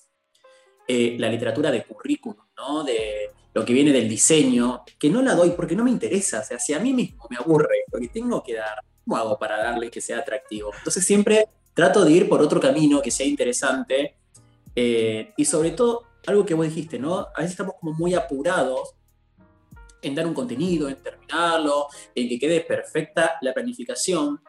eh, 0.94 1.16
la 1.18 1.30
literatura 1.30 1.70
de 1.70 1.84
currículum, 1.84 2.44
¿no? 2.54 2.84
de 2.84 3.30
lo 3.54 3.64
que 3.64 3.72
viene 3.72 3.92
del 3.92 4.10
diseño, 4.10 4.82
que 4.98 5.08
no 5.08 5.22
la 5.22 5.34
doy 5.34 5.52
porque 5.52 5.74
no 5.74 5.84
me 5.84 5.90
interesa, 5.90 6.40
o 6.40 6.44
sea, 6.44 6.58
si 6.58 6.74
a 6.74 6.80
mí 6.80 6.92
mismo 6.92 7.26
me 7.30 7.38
aburre 7.38 7.84
lo 7.90 7.98
que 7.98 8.08
tengo 8.08 8.42
que 8.42 8.56
dar, 8.56 8.76
¿cómo 9.02 9.16
hago 9.16 9.38
para 9.38 9.56
darle 9.56 9.90
que 9.90 10.02
sea 10.02 10.18
atractivo? 10.18 10.70
Entonces 10.76 11.02
siempre 11.06 11.48
trato 11.72 12.04
de 12.04 12.12
ir 12.12 12.28
por 12.28 12.42
otro 12.42 12.60
camino 12.60 13.00
que 13.00 13.10
sea 13.10 13.24
interesante 13.24 14.16
eh, 14.76 15.32
y 15.34 15.46
sobre 15.46 15.70
todo, 15.70 16.08
algo 16.26 16.44
que 16.44 16.52
vos 16.52 16.66
dijiste, 16.66 16.98
¿no? 16.98 17.20
A 17.20 17.38
veces 17.38 17.52
estamos 17.52 17.76
como 17.80 17.94
muy 17.94 18.12
apurados 18.12 18.94
en 20.02 20.14
dar 20.14 20.26
un 20.26 20.34
contenido, 20.34 20.90
en 20.90 21.02
terminarlo, 21.02 21.86
en 22.14 22.28
que 22.28 22.38
quede 22.38 22.60
perfecta 22.60 23.38
la 23.40 23.54
planificación. 23.54 24.42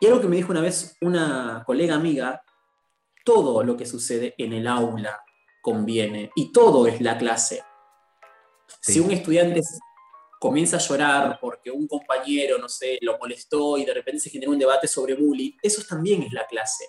Y 0.00 0.06
algo 0.06 0.20
que 0.20 0.26
me 0.26 0.34
dijo 0.34 0.50
una 0.50 0.62
vez 0.62 0.96
una 1.00 1.62
colega 1.64 1.94
amiga 1.94 2.42
todo 3.24 3.62
lo 3.62 3.76
que 3.76 3.86
sucede 3.86 4.34
en 4.38 4.52
el 4.52 4.66
aula 4.66 5.22
conviene 5.60 6.30
y 6.34 6.52
todo 6.52 6.86
es 6.86 7.00
la 7.00 7.18
clase. 7.18 7.62
Si 8.80 9.00
un 9.00 9.10
estudiante 9.10 9.60
comienza 10.40 10.76
a 10.76 10.80
llorar 10.80 11.38
porque 11.40 11.70
un 11.70 11.86
compañero, 11.86 12.58
no 12.58 12.68
sé, 12.68 12.98
lo 13.00 13.16
molestó 13.18 13.78
y 13.78 13.84
de 13.84 13.94
repente 13.94 14.20
se 14.20 14.30
genera 14.30 14.50
un 14.50 14.58
debate 14.58 14.88
sobre 14.88 15.14
bullying, 15.14 15.52
eso 15.62 15.82
también 15.88 16.22
es 16.22 16.32
la 16.32 16.46
clase. 16.46 16.84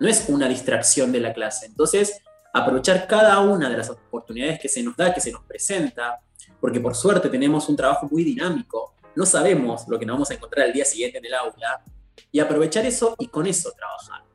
No 0.00 0.08
es 0.08 0.28
una 0.28 0.48
distracción 0.48 1.12
de 1.12 1.20
la 1.20 1.32
clase. 1.32 1.66
Entonces, 1.66 2.20
aprovechar 2.52 3.06
cada 3.06 3.38
una 3.40 3.68
de 3.68 3.76
las 3.76 3.90
oportunidades 3.90 4.58
que 4.58 4.68
se 4.68 4.82
nos 4.82 4.96
da, 4.96 5.14
que 5.14 5.20
se 5.20 5.30
nos 5.30 5.44
presenta, 5.44 6.20
porque 6.60 6.80
por 6.80 6.94
suerte 6.94 7.28
tenemos 7.28 7.68
un 7.68 7.76
trabajo 7.76 8.08
muy 8.10 8.24
dinámico, 8.24 8.94
no 9.14 9.24
sabemos 9.24 9.86
lo 9.86 9.98
que 9.98 10.06
nos 10.06 10.14
vamos 10.14 10.30
a 10.30 10.34
encontrar 10.34 10.66
al 10.66 10.72
día 10.72 10.84
siguiente 10.84 11.18
en 11.18 11.26
el 11.26 11.34
aula, 11.34 11.84
y 12.32 12.40
aprovechar 12.40 12.84
eso 12.86 13.14
y 13.18 13.28
con 13.28 13.46
eso 13.46 13.72
trabajar. 13.72 14.29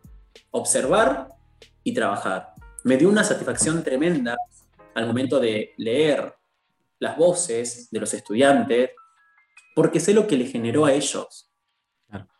Observar 0.55 1.27
y 1.83 1.93
trabajar. 1.93 2.53
Me 2.85 2.95
dio 2.95 3.09
una 3.09 3.25
satisfacción 3.25 3.83
tremenda 3.83 4.37
al 4.93 5.05
momento 5.05 5.37
de 5.37 5.73
leer 5.75 6.33
las 6.99 7.17
voces 7.17 7.91
de 7.91 7.99
los 7.99 8.13
estudiantes, 8.13 8.91
porque 9.75 9.99
sé 9.99 10.13
lo 10.13 10.25
que 10.25 10.37
les 10.37 10.49
generó 10.53 10.85
a 10.85 10.93
ellos. 10.93 11.51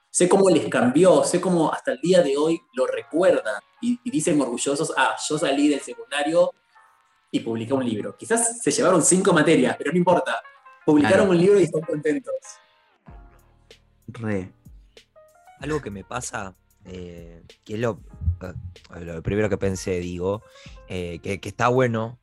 Sé 0.09 0.29
cómo 0.29 0.49
les 0.49 0.69
cambió, 0.69 1.25
sé 1.25 1.41
cómo 1.41 1.73
hasta 1.73 1.91
el 1.91 1.99
día 1.99 2.21
de 2.21 2.37
hoy 2.37 2.57
lo 2.71 2.87
recuerdan 2.87 3.61
y, 3.81 3.99
dicen 4.09 4.39
orgullosos, 4.39 4.93
ah, 4.95 5.17
yo 5.27 5.37
salí 5.37 5.67
del 5.67 5.81
secundario 5.81 6.51
y 7.31 7.41
publiqué 7.41 7.73
un 7.73 7.83
libro. 7.83 8.15
Quizás 8.15 8.61
se 8.61 8.71
llevaron 8.71 9.03
cinco 9.03 9.33
materias, 9.33 9.75
pero 9.77 9.91
no 9.91 9.97
importa. 9.97 10.41
Publicaron 10.85 11.27
un 11.27 11.37
libro 11.37 11.59
y 11.59 11.63
están 11.63 11.81
contentos. 11.81 12.33
Re. 14.07 14.53
Algo 15.59 15.81
que 15.81 15.91
me 15.91 16.05
pasa, 16.05 16.55
eh, 16.85 17.43
que 17.63 17.75
es 17.75 17.79
lo, 17.79 18.01
eh, 18.41 19.05
lo, 19.05 19.21
primero 19.23 19.49
que 19.49 19.57
pensé, 19.57 19.99
digo, 19.99 20.43
eh, 20.87 21.19
que, 21.19 21.39
está 21.43 21.67
bueno 21.67 22.19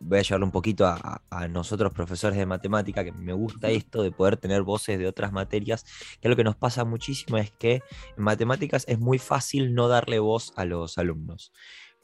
voy 0.00 0.18
a 0.18 0.22
llevarlo 0.22 0.46
un 0.46 0.52
poquito 0.52 0.86
a, 0.86 1.20
nosotros 1.48 1.92
profesores 1.92 2.38
de 2.38 2.46
matemática, 2.46 3.04
que 3.04 3.12
me 3.12 3.32
gusta 3.32 3.68
esto 3.70 4.02
de 4.02 4.10
poder 4.10 4.36
tener 4.36 4.62
voces 4.62 4.98
de 4.98 5.06
otras 5.06 5.32
materias, 5.32 5.84
que 6.20 6.28
lo 6.28 6.36
que 6.36 6.44
nos 6.44 6.56
pasa 6.56 6.84
muchísimo 6.84 7.36
es 7.36 7.50
que 7.52 7.82
en 8.16 8.24
matemáticas 8.24 8.84
es 8.88 8.98
muy 8.98 9.18
fácil 9.18 9.74
no 9.74 9.88
darle 9.88 10.18
voz 10.18 10.52
a 10.56 10.64
los 10.64 10.98
alumnos. 10.98 11.52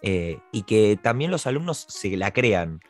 Eh, 0.02 0.38
y 0.52 0.62
que 0.62 0.98
también 1.02 1.30
los 1.30 1.46
alumnos 1.46 1.86
se 1.88 2.16
la 2.16 2.32
crean. 2.32 2.80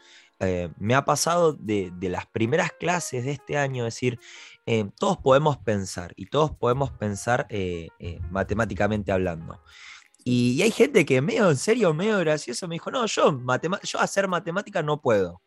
Eh, 0.41 0.69
me 0.79 0.95
ha 0.95 1.05
pasado 1.05 1.53
de, 1.53 1.93
las 2.01 2.27
primeras 2.27 2.73
clases 2.73 3.25
de 3.25 3.31
este 3.31 3.57
año 3.57 3.85
decir, 3.85 4.19
eh, 4.67 4.91
todos 4.99 5.17
podemos 5.19 5.57
pensar 5.59 6.13
y 6.17 6.27
todos 6.27 6.51
podemos 6.51 6.91
pensar 6.91 7.47
matemáticamente 8.31 9.13
hablando. 9.13 9.61
Y, 10.29 10.61
hay 10.61 10.73
gente 10.73 11.07
que 11.07 11.23
medio 11.23 11.49
en 11.49 11.57
serio, 11.57 11.95
medio 11.95 12.19
gracioso, 12.19 12.67
me 12.67 12.75
dijo, 12.75 12.91
no, 12.91 13.07
yo, 13.07 13.41
yo 13.85 14.01
hacer 14.01 14.27
matemática 14.27 14.83
no 14.83 15.01
puedo. 15.01 15.41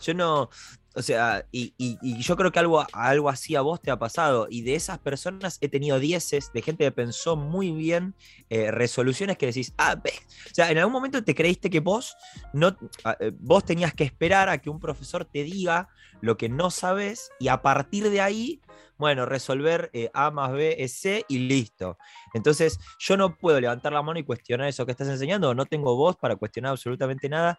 Yo 0.00 0.12
no, 0.12 0.50
o 0.98 1.02
sea, 1.02 1.46
y, 1.52 1.72
yo 2.20 2.36
creo 2.36 2.50
que 2.50 2.58
algo, 2.58 3.30
así 3.30 3.54
a 3.54 3.60
vos 3.60 3.80
te 3.80 3.92
ha 3.92 3.98
pasado. 4.00 4.48
Y 4.50 4.62
de 4.62 4.74
esas 4.74 4.98
personas 4.98 5.58
he 5.60 5.68
tenido 5.68 6.00
dieces 6.00 6.50
de 6.52 6.60
gente 6.60 6.82
que 6.82 6.90
pensó 6.90 7.36
muy 7.36 7.70
bien 7.70 8.16
eh, 8.50 8.72
resoluciones 8.72 9.38
que 9.38 9.46
decís, 9.46 9.72
ah, 9.78 9.94
ves. 9.94 10.20
O 10.50 10.54
sea, 10.54 10.72
en 10.72 10.78
algún 10.78 10.92
momento 10.92 11.22
te 11.22 11.36
creíste 11.36 11.70
que 11.70 11.78
vos, 11.78 12.16
no, 12.52 12.76
ah, 13.04 13.16
eh, 13.20 13.30
vos 13.38 13.64
tenías 13.64 13.94
que 13.94 14.02
esperar 14.02 14.48
a 14.48 14.58
que 14.58 14.70
un 14.70 14.80
profesor 14.80 15.24
te 15.24 15.44
diga 15.44 15.88
lo 16.20 16.36
que 16.36 16.48
no 16.48 16.72
sabes 16.72 17.30
y 17.38 17.46
a 17.46 17.62
partir 17.62 18.10
de 18.10 18.20
ahí 18.20 18.60
bueno, 18.96 19.26
resolver 19.26 19.90
eh, 19.92 20.10
A 20.12 20.32
más 20.32 20.50
B 20.50 20.74
es 20.80 20.94
C 20.94 21.24
y 21.28 21.38
listo. 21.38 21.96
Entonces, 22.34 22.80
yo 22.98 23.16
no 23.16 23.36
puedo 23.36 23.60
levantar 23.60 23.92
la 23.92 24.02
mano 24.02 24.18
y 24.18 24.24
cuestionar 24.24 24.66
eso 24.66 24.84
que 24.84 24.90
estás 24.90 25.06
enseñando, 25.06 25.54
no 25.54 25.66
tengo 25.66 25.94
voz 25.94 26.16
para 26.16 26.34
cuestionar 26.34 26.72
absolutamente 26.72 27.28
nada. 27.28 27.56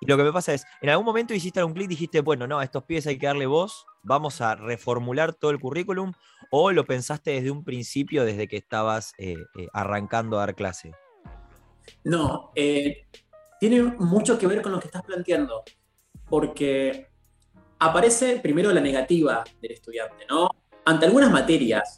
Y 0.00 0.06
lo 0.06 0.16
que 0.16 0.22
me 0.22 0.32
pasa 0.32 0.54
es, 0.54 0.64
en 0.80 0.90
algún 0.90 1.06
momento 1.06 1.34
hiciste 1.34 1.62
un 1.62 1.72
clic, 1.72 1.88
dijiste, 1.88 2.20
bueno, 2.20 2.46
no, 2.46 2.58
a 2.58 2.64
estos 2.64 2.84
pies 2.84 3.06
hay 3.06 3.18
que 3.18 3.26
darle 3.26 3.46
voz, 3.46 3.86
vamos 4.02 4.40
a 4.40 4.54
reformular 4.54 5.34
todo 5.34 5.50
el 5.50 5.58
currículum, 5.58 6.12
o 6.50 6.70
lo 6.72 6.84
pensaste 6.84 7.32
desde 7.32 7.50
un 7.50 7.64
principio, 7.64 8.24
desde 8.24 8.46
que 8.46 8.56
estabas 8.56 9.12
eh, 9.18 9.36
arrancando 9.72 10.36
a 10.36 10.40
dar 10.40 10.54
clase. 10.54 10.92
No, 12.04 12.52
tiene 13.60 13.82
mucho 13.82 14.38
que 14.38 14.46
ver 14.46 14.62
con 14.62 14.72
lo 14.72 14.80
que 14.80 14.86
estás 14.86 15.02
planteando, 15.02 15.64
porque 16.28 17.08
aparece 17.78 18.38
primero 18.40 18.72
la 18.72 18.80
negativa 18.80 19.44
del 19.60 19.72
estudiante, 19.72 20.26
¿no? 20.28 20.48
Ante 20.84 21.06
algunas 21.06 21.30
materias, 21.30 21.96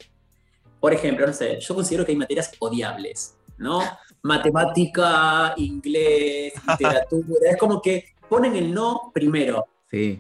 por 0.81 0.93
ejemplo, 0.93 1.27
no 1.27 1.33
sé, 1.33 1.61
yo 1.61 1.75
considero 1.75 2.05
que 2.05 2.13
hay 2.13 2.19
materias 2.19 2.53
odiables, 2.59 3.37
¿no? 3.59 3.83
Matemática, 4.23 5.55
inglés, 5.57 6.53
literatura, 6.69 7.51
es 7.51 7.57
como 7.57 7.81
que 7.81 8.15
ponen 8.29 8.57
el 8.57 8.73
no 8.73 9.11
primero. 9.13 9.67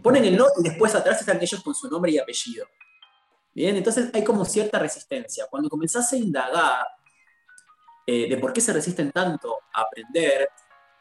Ponen 0.03 0.25
el 0.25 0.37
no 0.37 0.47
y 0.59 0.69
después 0.69 0.95
atrás 0.95 1.21
están 1.21 1.41
ellos 1.41 1.63
con 1.63 1.75
su 1.75 1.89
nombre 1.89 2.11
y 2.11 2.19
apellido. 2.19 2.67
Bien, 3.55 3.77
entonces 3.77 4.11
hay 4.13 4.25
como 4.25 4.45
cierta 4.45 4.79
resistencia. 4.79 5.47
Cuando 5.49 5.69
comenzás 5.69 6.13
a 6.13 6.17
indagar 6.17 6.87
eh, 8.07 8.29
de 8.29 8.37
por 8.39 8.53
qué 8.53 8.61
se 8.61 8.73
resisten 8.73 9.13
tanto 9.13 9.59
a 9.73 9.83
aprender, 9.83 10.49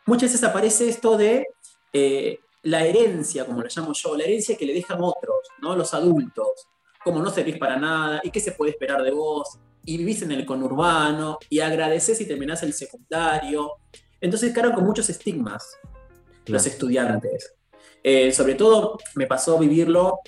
muchas 0.05 0.31
veces 0.31 0.43
aparece 0.43 0.89
esto 0.89 1.17
de 1.17 1.47
eh, 1.93 2.39
la 2.63 2.85
herencia, 2.85 3.45
como 3.45 3.61
la 3.61 3.69
llamo 3.73 3.93
yo, 3.93 4.15
la 4.15 4.23
herencia 4.23 4.57
que 4.57 4.65
le 4.65 4.73
dejan 4.73 4.99
otros, 5.01 5.47
¿no? 5.61 5.75
Los 5.75 5.93
adultos, 5.93 6.67
como 7.03 7.19
no 7.19 7.29
servís 7.31 7.57
para 7.57 7.77
nada, 7.77 8.19
y 8.23 8.29
qué 8.29 8.39
se 8.39 8.51
puede 8.51 8.71
esperar 8.71 9.01
de 9.01 9.11
vos, 9.11 9.57
y 9.89 9.98
vivís 9.98 10.22
en 10.22 10.31
el 10.31 10.46
conurbano, 10.46 11.39
y 11.50 11.62
agradeces 11.62 12.22
y 12.22 12.27
terminás 12.27 12.62
el 12.62 12.74
secundario. 12.74 13.77
Entonces 14.22 14.53
cargan 14.53 14.75
con 14.75 14.84
muchos 14.84 15.10
estigmas 15.10 15.79
los 16.46 16.63
estudiantes. 16.67 17.55
Eh, 18.03 18.31
sobre 18.31 18.53
todo 18.53 19.00
me 19.15 19.25
pasó 19.25 19.58
vivirlo 19.58 20.19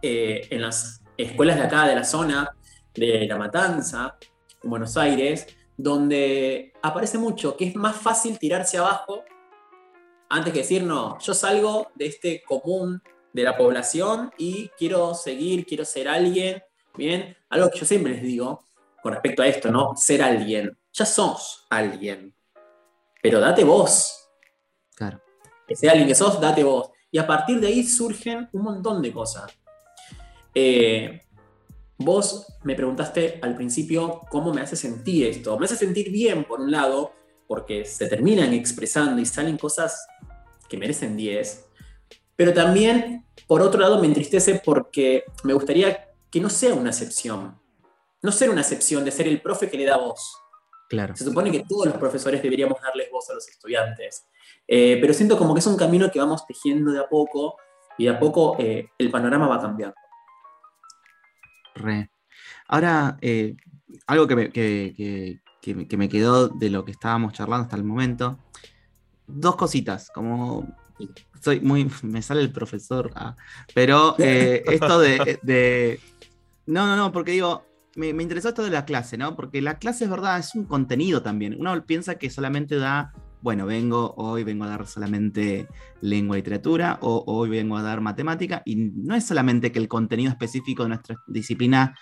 eh, 0.00 0.48
en 0.48 0.62
las 0.62 1.02
escuelas 1.18 1.56
de 1.56 1.62
acá, 1.64 1.86
de 1.88 1.94
la 1.94 2.04
zona, 2.04 2.56
de 2.94 3.26
La 3.26 3.36
Matanza, 3.36 4.16
en 4.62 4.70
Buenos 4.70 4.96
Aires, 4.96 5.46
donde 5.76 6.72
aparece 6.80 7.18
mucho 7.18 7.58
que 7.58 7.66
es 7.66 7.76
más 7.76 7.96
fácil 7.96 8.38
tirarse 8.38 8.78
abajo 8.78 9.24
antes 10.30 10.54
que 10.54 10.60
decir, 10.60 10.84
no, 10.84 11.18
yo 11.18 11.34
salgo 11.34 11.88
de 11.96 12.06
este 12.06 12.42
común 12.44 13.02
de 13.34 13.42
la 13.42 13.58
población 13.58 14.32
y 14.38 14.70
quiero 14.78 15.12
seguir, 15.12 15.66
quiero 15.66 15.84
ser 15.84 16.08
alguien, 16.08 16.62
¿bien? 16.96 17.36
Algo 17.50 17.70
que 17.70 17.80
yo 17.80 17.84
siempre 17.84 18.14
les 18.14 18.22
digo 18.22 18.64
con 19.02 19.12
respecto 19.12 19.42
a 19.42 19.46
esto, 19.46 19.70
¿no? 19.70 19.94
Ser 19.96 20.22
alguien. 20.22 20.76
Ya 20.92 21.06
sos 21.06 21.66
alguien, 21.70 22.34
pero 23.22 23.40
date 23.40 23.64
voz. 23.64 24.28
Claro. 24.94 25.20
Que 25.66 25.76
sea 25.76 25.92
alguien 25.92 26.08
que 26.08 26.14
sos, 26.14 26.40
date 26.40 26.64
voz. 26.64 26.90
Y 27.10 27.18
a 27.18 27.26
partir 27.26 27.60
de 27.60 27.68
ahí 27.68 27.84
surgen 27.84 28.48
un 28.52 28.62
montón 28.62 29.00
de 29.00 29.12
cosas. 29.12 29.52
Eh, 30.54 31.22
vos 31.98 32.46
me 32.64 32.74
preguntaste 32.74 33.38
al 33.42 33.54
principio 33.54 34.22
cómo 34.28 34.52
me 34.52 34.62
hace 34.62 34.76
sentir 34.76 35.26
esto. 35.26 35.58
Me 35.58 35.66
hace 35.66 35.76
sentir 35.76 36.10
bien, 36.10 36.44
por 36.44 36.60
un 36.60 36.70
lado, 36.70 37.12
porque 37.46 37.84
se 37.84 38.08
terminan 38.08 38.52
expresando 38.52 39.20
y 39.20 39.26
salen 39.26 39.58
cosas 39.58 40.06
que 40.68 40.76
merecen 40.76 41.16
10, 41.16 41.66
pero 42.40 42.54
también, 42.54 43.26
por 43.46 43.60
otro 43.60 43.80
lado, 43.80 44.00
me 44.00 44.06
entristece 44.06 44.62
porque 44.64 45.24
me 45.42 45.52
gustaría 45.52 46.08
que 46.30 46.40
no 46.40 46.48
sea 46.48 46.72
una 46.72 46.88
excepción, 46.88 47.59
no 48.22 48.32
ser 48.32 48.50
una 48.50 48.60
excepción 48.60 49.04
de 49.04 49.10
ser 49.10 49.26
el 49.28 49.40
profe 49.40 49.70
que 49.70 49.76
le 49.76 49.84
da 49.84 49.96
voz. 49.96 50.36
Claro. 50.88 51.14
Se 51.14 51.24
supone 51.24 51.52
que 51.52 51.64
todos 51.68 51.86
los 51.86 51.96
profesores 51.96 52.42
deberíamos 52.42 52.80
darles 52.80 53.10
voz 53.10 53.30
a 53.30 53.34
los 53.34 53.48
estudiantes, 53.48 54.26
eh, 54.66 54.98
pero 55.00 55.14
siento 55.14 55.38
como 55.38 55.54
que 55.54 55.60
es 55.60 55.66
un 55.66 55.76
camino 55.76 56.10
que 56.10 56.18
vamos 56.18 56.44
tejiendo 56.46 56.90
de 56.90 56.98
a 56.98 57.08
poco 57.08 57.56
y 57.96 58.04
de 58.04 58.10
a 58.10 58.18
poco 58.18 58.56
eh, 58.58 58.88
el 58.98 59.10
panorama 59.10 59.46
va 59.46 59.60
cambiando. 59.60 59.94
Re. 61.76 62.10
Ahora, 62.66 63.16
eh, 63.20 63.56
algo 64.06 64.26
que 64.26 64.36
me, 64.36 64.50
que, 64.50 65.40
que, 65.60 65.96
me 65.96 66.08
quedó 66.08 66.48
de 66.48 66.70
lo 66.70 66.84
que 66.84 66.92
estábamos 66.92 67.32
charlando 67.32 67.64
hasta 67.64 67.76
el 67.76 67.84
momento. 67.84 68.38
Dos 69.26 69.54
cositas, 69.56 70.10
como 70.10 70.66
soy 71.40 71.60
muy. 71.60 71.90
Me 72.02 72.22
sale 72.22 72.40
el 72.42 72.52
profesor. 72.52 73.10
Ah, 73.14 73.36
pero 73.74 74.14
eh, 74.18 74.62
esto 74.66 74.98
de, 74.98 76.00
No, 76.66 76.86
no, 76.86 76.96
no, 76.96 77.12
porque 77.12 77.32
digo. 77.32 77.66
Me, 77.96 78.12
me, 78.14 78.22
interesó 78.22 78.50
esto 78.50 78.62
de 78.62 78.70
la 78.70 78.84
clase, 78.84 79.16
¿no? 79.18 79.34
Porque 79.34 79.60
la 79.60 79.78
clase 79.78 80.04
es 80.04 80.10
verdad, 80.10 80.38
es 80.38 80.54
un 80.54 80.64
contenido 80.64 81.22
también. 81.22 81.56
Uno 81.58 81.84
piensa 81.84 82.16
que 82.16 82.30
solamente 82.30 82.76
da, 82.76 83.12
bueno, 83.42 83.66
vengo, 83.66 84.14
hoy 84.16 84.44
vengo 84.44 84.64
a 84.64 84.68
dar 84.68 84.86
solamente 84.86 85.66
lengua 86.00 86.36
y 86.36 86.40
literatura, 86.40 86.98
o 87.02 87.24
hoy 87.26 87.50
vengo 87.50 87.76
a 87.76 87.82
dar 87.82 88.00
matemática, 88.00 88.62
y 88.64 88.76
no 88.76 89.14
es 89.14 89.26
solamente 89.26 89.72
que 89.72 89.80
el 89.80 89.88
contenido 89.88 90.30
específico 90.30 90.84
de 90.84 90.90
nuestra 90.90 91.16
disciplina 91.26 91.96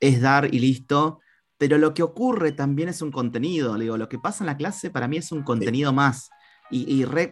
es 0.00 0.20
dar 0.20 0.54
y 0.54 0.58
listo, 0.58 1.20
pero 1.56 1.78
lo 1.78 1.94
que 1.94 2.02
ocurre 2.02 2.52
también 2.52 2.88
es 2.88 3.00
un 3.00 3.10
contenido. 3.10 3.76
digo, 3.78 3.96
lo 3.96 4.08
que 4.08 4.18
pasa 4.18 4.44
en 4.44 4.46
la 4.46 4.56
clase 4.56 4.90
para 4.90 5.08
mí 5.08 5.16
es 5.16 5.32
un 5.32 5.42
contenido 5.42 5.92
más. 5.92 6.30
Y, 6.70 6.92
y 6.92 7.04
re 7.04 7.30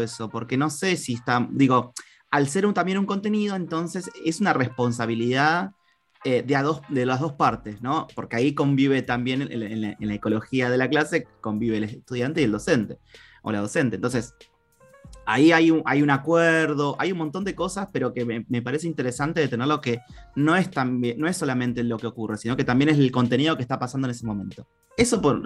eso, 0.00 0.28
porque 0.28 0.56
no 0.56 0.70
sé 0.70 0.96
si 0.96 1.14
está, 1.14 1.46
digo, 1.50 1.92
al 2.30 2.48
ser 2.48 2.70
también 2.72 2.98
un 2.98 3.06
contenido, 3.06 3.56
entonces 3.56 4.10
es 4.24 4.40
una 4.40 4.52
responsabilidad 4.52 5.72
eh, 6.26 6.42
de, 6.42 6.56
a 6.56 6.62
dos, 6.62 6.80
de 6.88 7.04
las 7.04 7.20
dos 7.20 7.34
partes, 7.34 7.82
¿no? 7.82 8.06
Porque 8.14 8.36
ahí 8.36 8.54
convive 8.54 9.02
también 9.02 9.42
en, 9.42 9.82
la, 9.82 10.14
ecología 10.14 10.70
de 10.70 10.78
la 10.78 10.88
clase, 10.88 11.28
convive 11.42 11.76
el 11.76 11.84
estudiante 11.84 12.40
y 12.40 12.44
el 12.44 12.52
docente, 12.52 12.98
o 13.42 13.52
la 13.52 13.60
docente. 13.60 13.96
Entonces, 13.96 14.34
ahí 15.26 15.52
hay 15.52 15.70
un, 15.70 15.82
hay 15.84 16.00
un 16.00 16.08
acuerdo, 16.08 16.96
hay 16.98 17.12
un 17.12 17.18
montón 17.18 17.44
de 17.44 17.54
cosas, 17.54 17.88
pero 17.92 18.14
que 18.14 18.24
me, 18.24 18.62
parece 18.62 18.86
interesante 18.86 19.42
de 19.42 19.48
tenerlo 19.48 19.82
que 19.82 20.00
no 20.34 20.56
es, 20.56 20.70
también, 20.70 21.18
no 21.18 21.28
es 21.28 21.36
solamente 21.36 21.84
lo 21.84 21.98
que 21.98 22.06
ocurre, 22.06 22.38
sino 22.38 22.56
que 22.56 22.64
también 22.64 22.88
es 22.88 22.98
el 22.98 23.12
contenido 23.12 23.56
que 23.56 23.62
está 23.62 23.78
pasando 23.78 24.06
en 24.06 24.12
ese 24.12 24.24
momento. 24.24 24.66
Eso 24.96 25.20
por, 25.20 25.42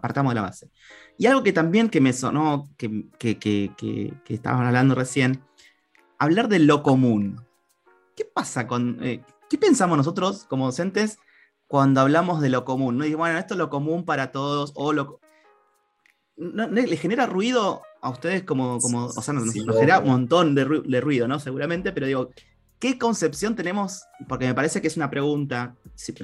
partamos 0.00 0.32
de 0.32 0.34
la 0.34 0.42
base. 0.42 0.70
Y 1.18 1.26
algo 1.26 1.44
que 1.44 1.52
también 1.52 1.88
que 1.88 2.00
me 2.00 2.12
sonó, 2.12 2.68
que, 2.76 3.06
que, 3.16 3.38
que, 3.38 3.70
que, 3.76 4.34
estaban 4.34 4.66
hablando 4.66 4.96
recién, 4.96 5.40
hablar 6.18 6.48
de 6.48 6.58
lo 6.58 6.82
común. 6.82 7.40
¿Qué 8.16 8.24
pasa 8.24 8.66
con... 8.66 8.98
Eh, 9.04 9.22
¿Qué 9.50 9.58
pensamos 9.58 9.98
nosotros 9.98 10.46
como 10.48 10.66
docentes 10.66 11.18
cuando 11.66 12.00
hablamos 12.00 12.40
de 12.40 12.50
lo 12.50 12.64
común? 12.64 12.96
¿no? 12.96 13.04
Y 13.04 13.14
bueno, 13.14 13.36
esto 13.36 13.54
es 13.54 13.58
lo 13.58 13.68
común 13.68 14.04
para 14.04 14.30
todos, 14.30 14.72
o 14.76 14.92
lo... 14.92 15.20
¿Le 16.36 16.96
genera 16.96 17.26
ruido 17.26 17.82
a 18.00 18.10
ustedes 18.10 18.44
como, 18.44 18.78
como 18.78 19.06
o 19.06 19.22
sea, 19.22 19.34
nos, 19.34 19.52
genera 19.52 19.98
un 19.98 20.06
montón 20.06 20.54
de, 20.54 20.64
ruido, 20.64 21.26
¿no? 21.26 21.40
Seguramente, 21.40 21.92
pero 21.92 22.06
digo, 22.06 22.30
¿qué 22.78 22.96
concepción 22.96 23.56
tenemos? 23.56 24.04
Porque 24.28 24.46
me 24.46 24.54
parece 24.54 24.80
que 24.80 24.86
es 24.86 24.96
una 24.96 25.10
pregunta, 25.10 25.74
si, 25.96 26.14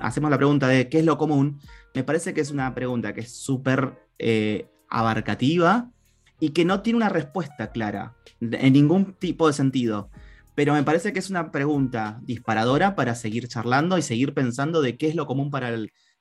hacemos 0.00 0.30
la 0.30 0.36
pregunta 0.36 0.68
de 0.68 0.88
qué 0.90 1.00
es 1.00 1.04
lo 1.04 1.18
común, 1.18 1.58
me 1.94 2.04
parece 2.04 2.34
que 2.34 2.42
es 2.42 2.50
una 2.50 2.74
pregunta 2.74 3.14
que 3.14 3.22
es 3.22 3.32
súper 3.32 3.98
eh, 4.18 4.68
abarcativa 4.88 5.90
y 6.38 6.50
que 6.50 6.66
no 6.66 6.82
tiene 6.82 6.98
una 6.98 7.08
respuesta 7.08 7.72
clara 7.72 8.14
en 8.40 8.72
ningún 8.74 9.14
tipo 9.14 9.46
de 9.46 9.54
sentido. 9.54 10.10
Pero 10.56 10.72
me 10.72 10.82
parece 10.82 11.12
que 11.12 11.18
es 11.18 11.28
una 11.28 11.52
pregunta 11.52 12.18
disparadora 12.22 12.96
para 12.96 13.14
seguir 13.14 13.46
charlando 13.46 13.98
y 13.98 14.02
seguir 14.02 14.32
pensando 14.32 14.80
de 14.80 14.96
qué 14.96 15.06
es 15.06 15.14
lo 15.14 15.26
común 15.26 15.50
para, 15.50 15.70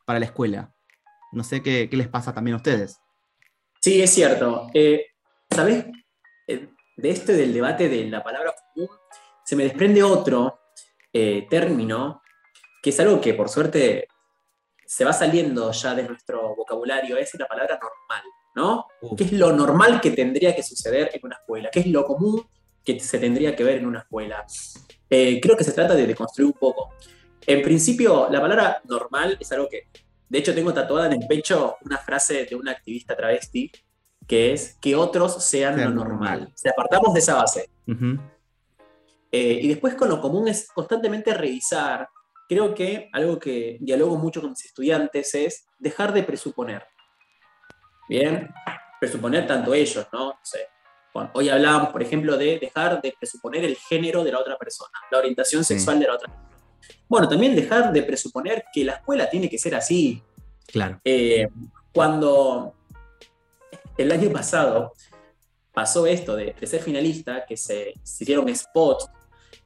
para 0.05 0.19
la 0.19 0.25
escuela. 0.25 0.73
No 1.31 1.43
sé 1.43 1.63
qué, 1.63 1.87
qué 1.89 1.95
les 1.95 2.09
pasa 2.09 2.33
también 2.33 2.55
a 2.55 2.57
ustedes. 2.57 2.99
Sí, 3.81 4.01
es 4.01 4.09
cierto. 4.13 4.67
Eh, 4.73 5.05
¿Sabes? 5.49 5.85
Eh, 6.47 6.67
de 6.97 7.09
este 7.09 7.31
del 7.31 7.53
debate 7.53 7.87
de 7.87 8.09
la 8.09 8.23
palabra 8.23 8.53
común, 8.73 8.89
se 9.45 9.55
me 9.55 9.63
desprende 9.63 10.03
otro 10.03 10.59
eh, 11.13 11.47
término, 11.49 12.21
que 12.83 12.89
es 12.89 12.99
algo 12.99 13.21
que 13.21 13.33
por 13.35 13.47
suerte 13.47 14.09
se 14.85 15.05
va 15.05 15.13
saliendo 15.13 15.71
ya 15.71 15.95
de 15.95 16.03
nuestro 16.03 16.55
vocabulario, 16.55 17.17
es 17.17 17.33
la 17.39 17.47
palabra 17.47 17.79
normal, 17.81 18.23
¿no? 18.53 18.87
¿Qué 19.15 19.23
es 19.23 19.31
lo 19.31 19.53
normal 19.53 20.01
que 20.01 20.11
tendría 20.11 20.53
que 20.53 20.61
suceder 20.61 21.09
en 21.13 21.21
una 21.23 21.35
escuela? 21.35 21.69
¿Qué 21.71 21.79
es 21.79 21.87
lo 21.87 22.05
común 22.05 22.45
que 22.85 22.99
se 22.99 23.19
tendría 23.19 23.55
que 23.55 23.63
ver 23.63 23.77
en 23.77 23.85
una 23.87 23.99
escuela? 23.99 24.45
creo 25.07 25.55
que 25.55 25.63
se 25.63 25.71
trata 25.71 25.95
de 25.95 26.07
deconstruir 26.07 26.47
un 26.47 26.59
poco. 26.59 26.93
En 27.47 27.61
principio, 27.61 28.27
la 28.29 28.41
palabra 28.41 28.81
normal 28.85 29.37
es 29.39 29.51
algo 29.51 29.69
que 29.69 29.87
de 30.29 30.39
hecho, 30.39 30.55
tengo 30.55 30.73
tatuada 30.73 31.07
en 31.07 31.21
el 31.21 31.27
pecho 31.27 31.77
una 31.81 31.97
frase 31.97 32.45
de 32.45 32.55
una 32.55 32.71
activista 32.71 33.15
travesti 33.15 33.71
que 34.27 34.53
es 34.53 34.77
que 34.81 34.95
otros 34.95 35.43
sean 35.45 35.79
lo 35.83 35.91
normal. 35.91 36.51
Sea, 36.55 36.71
apartamos 36.71 37.13
de 37.13 37.19
esa 37.19 37.35
base. 37.35 37.69
Eh, 39.31 39.59
y 39.61 39.67
después 39.67 39.93
con 39.93 40.09
lo 40.09 40.19
común 40.19 40.47
es 40.47 40.67
constantemente 40.73 41.33
revisar. 41.33 42.09
Creo 42.49 42.73
que 42.73 43.09
algo 43.13 43.37
que 43.37 43.77
dialogo 43.79 44.17
mucho 44.17 44.41
con 44.41 44.51
mis 44.51 44.65
estudiantes 44.65 45.35
es 45.35 45.67
dejar 45.77 46.11
de 46.11 46.23
presuponer. 46.23 46.83
Bien, 48.09 48.51
presuponer 48.99 49.45
tanto 49.45 49.73
ellos, 49.73 50.07
¿no? 50.11 50.29
no 50.29 50.39
sé. 50.41 50.67
Hoy 51.33 51.49
hablábamos, 51.49 51.89
por 51.89 52.01
ejemplo, 52.01 52.37
de 52.37 52.59
dejar 52.59 53.01
de 53.01 53.15
presuponer 53.17 53.63
el 53.63 53.75
género 53.75 54.23
de 54.23 54.31
la 54.31 54.39
otra 54.39 54.57
persona, 54.57 54.91
la 55.11 55.17
orientación 55.17 55.63
sexual 55.63 55.99
de 55.99 56.07
la 56.07 56.13
otra 56.15 56.27
persona 56.27 56.55
bueno, 57.07 57.27
también 57.27 57.55
dejar 57.55 57.93
de 57.93 58.03
presuponer 58.03 58.65
que 58.73 58.83
la 58.83 58.93
escuela 58.93 59.29
tiene 59.29 59.49
que 59.49 59.57
ser 59.57 59.75
así. 59.75 60.21
Claro. 60.67 60.99
Eh, 61.03 61.47
cuando 61.93 62.73
el 63.97 64.11
año 64.11 64.31
pasado 64.31 64.93
pasó 65.73 66.07
esto 66.07 66.35
de, 66.35 66.55
ser 66.63 66.81
finalista, 66.81 67.45
que 67.45 67.57
se, 67.57 67.93
hicieron 68.03 68.53
spots, 68.55 69.09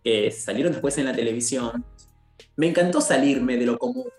que 0.04 0.32
salieron 0.32 0.74
después 0.74 0.98
en 0.98 1.06
la 1.06 1.14
televisión, 1.14 1.86
me 2.56 2.68
encantó 2.68 3.00
salirme 3.00 3.58
de 3.58 3.66
lo 3.66 3.78
común. 3.78 4.10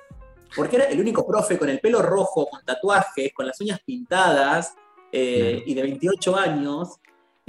Porque 0.56 0.76
era 0.76 0.86
el 0.86 0.98
único 0.98 1.24
profe 1.24 1.58
con 1.58 1.68
el 1.68 1.78
pelo 1.78 2.02
rojo, 2.02 2.48
con 2.48 2.64
tatuajes, 2.64 3.32
con 3.32 3.46
las 3.46 3.60
uñas 3.60 3.80
pintadas 3.84 4.74
eh, 5.12 5.62
y 5.64 5.74
de 5.74 5.82
28 5.82 6.36
años. 6.36 6.98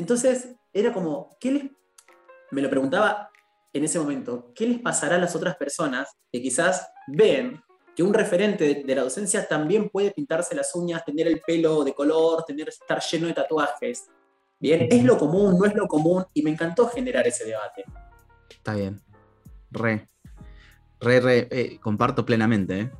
Entonces 0.01 0.55
era 0.73 0.91
como, 0.91 1.37
¿qué 1.39 1.51
les.? 1.51 1.63
Me 2.49 2.61
lo 2.61 2.71
preguntaba 2.71 3.29
en 3.71 3.83
ese 3.83 3.99
momento, 3.99 4.51
¿qué 4.55 4.65
les 4.67 4.79
pasará 4.79 5.15
a 5.15 5.19
las 5.19 5.35
otras 5.35 5.55
personas 5.55 6.09
que 6.31 6.41
quizás 6.41 6.91
ven 7.07 7.61
que 7.95 8.01
un 8.01 8.13
referente 8.13 8.83
de, 8.83 8.95
la 8.95 9.03
docencia 9.03 9.47
también 9.47 9.89
puede 9.89 10.09
pintarse 10.11 10.55
las 10.55 10.73
uñas, 10.75 11.05
tener 11.05 11.27
el 11.27 11.39
pelo 11.39 11.83
de 11.83 11.93
color, 11.93 12.43
tener, 12.45 12.67
estar 12.67 12.99
lleno 12.99 13.27
de 13.27 13.33
tatuajes? 13.33 14.07
Bien, 14.59 14.87
es 14.89 15.03
lo 15.03 15.19
común, 15.19 15.57
no 15.59 15.65
es 15.65 15.75
lo 15.75 15.87
común, 15.87 16.25
y 16.33 16.41
me 16.41 16.49
encantó 16.49 16.87
generar 16.87 17.27
ese 17.27 17.45
debate. 17.45 17.85
Está 18.49 18.73
bien. 18.73 18.99
Re. 19.69 20.07
Re, 20.99 21.19
re, 21.19 21.47
eh, 21.51 21.79
comparto 21.79 22.25
plenamente. 22.25 22.79
¿eh? 22.81 22.91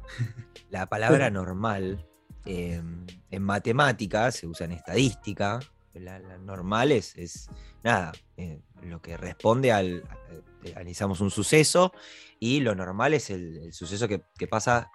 La 0.70 0.86
palabra 0.86 1.30
normal 1.32 2.08
em, 2.46 3.08
en 3.32 3.44
matemáticas 3.44 4.36
se 4.36 4.46
usa 4.46 4.66
en 4.66 4.74
estadística. 4.74 5.60
La, 5.94 6.20
normal 6.38 6.92
es, 6.92 7.50
nada, 7.84 8.12
eh, 8.38 8.62
lo 8.82 9.02
que 9.02 9.18
responde 9.18 9.72
al, 9.72 10.04
analizamos 10.76 11.22
un 11.22 11.32
suceso 11.32 11.94
y 12.40 12.60
lo 12.60 12.76
normal 12.76 13.14
es 13.14 13.30
el, 13.30 13.74
suceso 13.74 14.08
que, 14.08 14.22
pasa, 14.48 14.90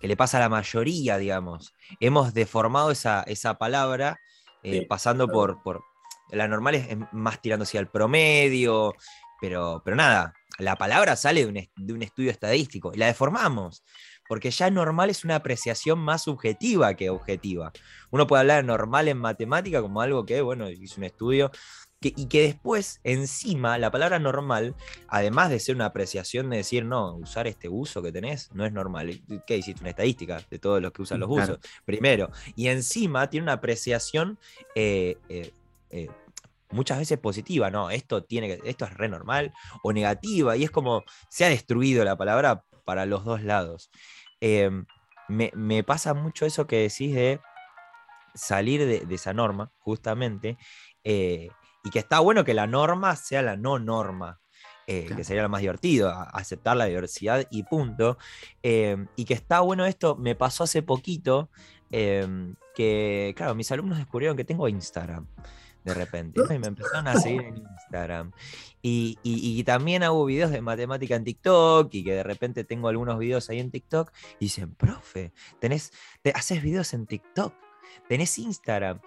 que 0.00 0.08
le 0.08 0.16
pasa 0.16 0.38
a 0.38 0.40
la 0.40 0.48
mayoría, 0.48 1.18
digamos. 1.18 1.74
Hemos 2.00 2.34
deformado 2.34 2.90
esa, 2.90 3.22
esa 3.22 3.58
palabra 3.58 4.18
eh, 4.62 4.86
pasando 4.86 5.28
por, 5.28 5.62
por, 5.62 5.82
La 6.30 6.48
normal 6.48 6.74
es 6.74 6.88
más 7.12 7.40
tirando 7.40 7.62
hacia 7.62 7.80
el 7.80 7.88
promedio, 7.88 8.94
pero, 9.40 9.82
pero 9.84 9.96
nada, 9.96 10.34
la 10.58 10.76
palabra 10.76 11.16
sale 11.16 11.44
de 11.44 11.46
un, 11.46 11.86
de 11.86 11.92
un 11.92 12.02
estudio 12.02 12.30
estadístico 12.30 12.92
y 12.94 12.98
la 12.98 13.06
deformamos 13.06 13.84
porque 14.28 14.50
ya 14.50 14.70
normal 14.70 15.10
es 15.10 15.24
una 15.24 15.36
apreciación 15.36 15.98
más 15.98 16.24
subjetiva 16.24 16.94
que 16.94 17.10
objetiva. 17.10 17.72
Uno 18.10 18.26
puede 18.26 18.40
hablar 18.40 18.62
de 18.62 18.66
normal 18.66 19.08
en 19.08 19.18
matemática 19.18 19.82
como 19.82 20.00
algo 20.00 20.26
que, 20.26 20.40
bueno, 20.40 20.70
hizo 20.70 20.98
un 20.98 21.04
estudio 21.04 21.50
y 22.00 22.26
que 22.26 22.42
después, 22.42 23.00
encima, 23.04 23.78
la 23.78 23.90
palabra 23.90 24.18
normal, 24.18 24.74
además 25.08 25.50
de 25.50 25.58
ser 25.58 25.74
una 25.74 25.86
apreciación 25.86 26.50
de 26.50 26.58
decir, 26.58 26.84
no, 26.84 27.14
usar 27.14 27.46
este 27.46 27.68
uso 27.68 28.02
que 28.02 28.12
tenés 28.12 28.50
no 28.52 28.66
es 28.66 28.72
normal. 28.72 29.22
¿Qué 29.46 29.56
hiciste? 29.56 29.80
Una 29.80 29.90
estadística 29.90 30.42
de 30.50 30.58
todos 30.58 30.80
los 30.82 30.92
que 30.92 31.02
usan 31.02 31.20
los 31.20 31.30
usos, 31.30 31.58
primero. 31.84 32.30
Y 32.54 32.68
encima 32.68 33.28
tiene 33.30 33.44
una 33.44 33.54
apreciación 33.54 34.38
eh, 34.74 35.16
eh, 35.28 35.52
eh, 35.90 36.08
muchas 36.70 36.98
veces 36.98 37.18
positiva, 37.18 37.70
¿no? 37.70 37.90
Esto, 37.90 38.22
tiene 38.22 38.48
que, 38.48 38.68
esto 38.68 38.84
es 38.84 38.94
re 38.94 39.08
normal 39.08 39.52
o 39.82 39.92
negativa, 39.92 40.56
y 40.56 40.64
es 40.64 40.70
como 40.70 41.02
se 41.30 41.44
ha 41.44 41.48
destruido 41.48 42.04
la 42.04 42.16
palabra 42.16 42.64
para 42.84 43.06
los 43.06 43.24
dos 43.24 43.42
lados. 43.42 43.90
Em, 44.40 44.86
me, 45.28 45.82
pasa 45.82 46.14
mucho 46.14 46.46
eso 46.46 46.66
que 46.66 46.82
decís 46.82 47.14
de 47.14 47.40
salir 48.34 48.84
de, 48.86 49.14
esa 49.14 49.32
norma, 49.32 49.72
justamente, 49.78 50.58
y 51.02 51.90
que 51.90 51.98
está 51.98 52.20
bueno 52.20 52.44
que 52.44 52.54
la 52.54 52.66
norma 52.66 53.16
sea 53.16 53.42
la 53.42 53.56
no 53.56 53.78
norma. 53.78 54.40
Eh, 54.88 55.10
que 55.16 55.24
sería 55.24 55.42
lo 55.42 55.48
más 55.48 55.62
divertido, 55.62 56.10
aceptar 56.32 56.76
la 56.76 56.84
diversidad 56.84 57.44
y 57.50 57.64
punto. 57.64 58.18
Em, 58.62 59.08
y 59.16 59.24
que 59.24 59.34
está 59.34 59.58
bueno 59.60 59.84
esto, 59.84 60.14
me 60.14 60.36
pasó 60.36 60.62
hace 60.62 60.80
poquito, 60.80 61.50
em, 61.90 62.54
que, 62.72 63.34
claro, 63.36 63.56
mis 63.56 63.70
alumnos 63.72 63.98
descubrieron 63.98 64.36
que 64.36 64.44
tengo 64.44 64.68
Instagram 64.68 65.26
de 65.86 65.94
repente. 65.94 66.42
Y 66.50 66.58
me 66.58 66.66
empezaron 66.66 67.06
a 67.06 67.14
seguir 67.14 67.42
en 67.42 67.56
Instagram. 67.56 68.32
Y, 68.82 69.62
también 69.64 70.02
hago 70.02 70.24
videos 70.24 70.50
de 70.50 70.60
matemática 70.60 71.16
en 71.16 71.24
TikTok 71.24 71.92
y 71.94 72.04
que 72.04 72.14
de 72.14 72.22
repente 72.22 72.64
tengo 72.64 72.88
algunos 72.88 73.18
videos 73.18 73.48
ahí 73.50 73.60
en 73.60 73.70
TikTok 73.70 74.12
y 74.38 74.46
dicen, 74.46 74.74
profe, 74.74 75.32
tenés, 75.60 75.92
te, 76.22 76.30
haces 76.30 76.62
videos 76.62 76.92
en 76.92 77.06
TikTok, 77.06 77.54
tenés 78.08 78.38
Instagram. 78.38 79.00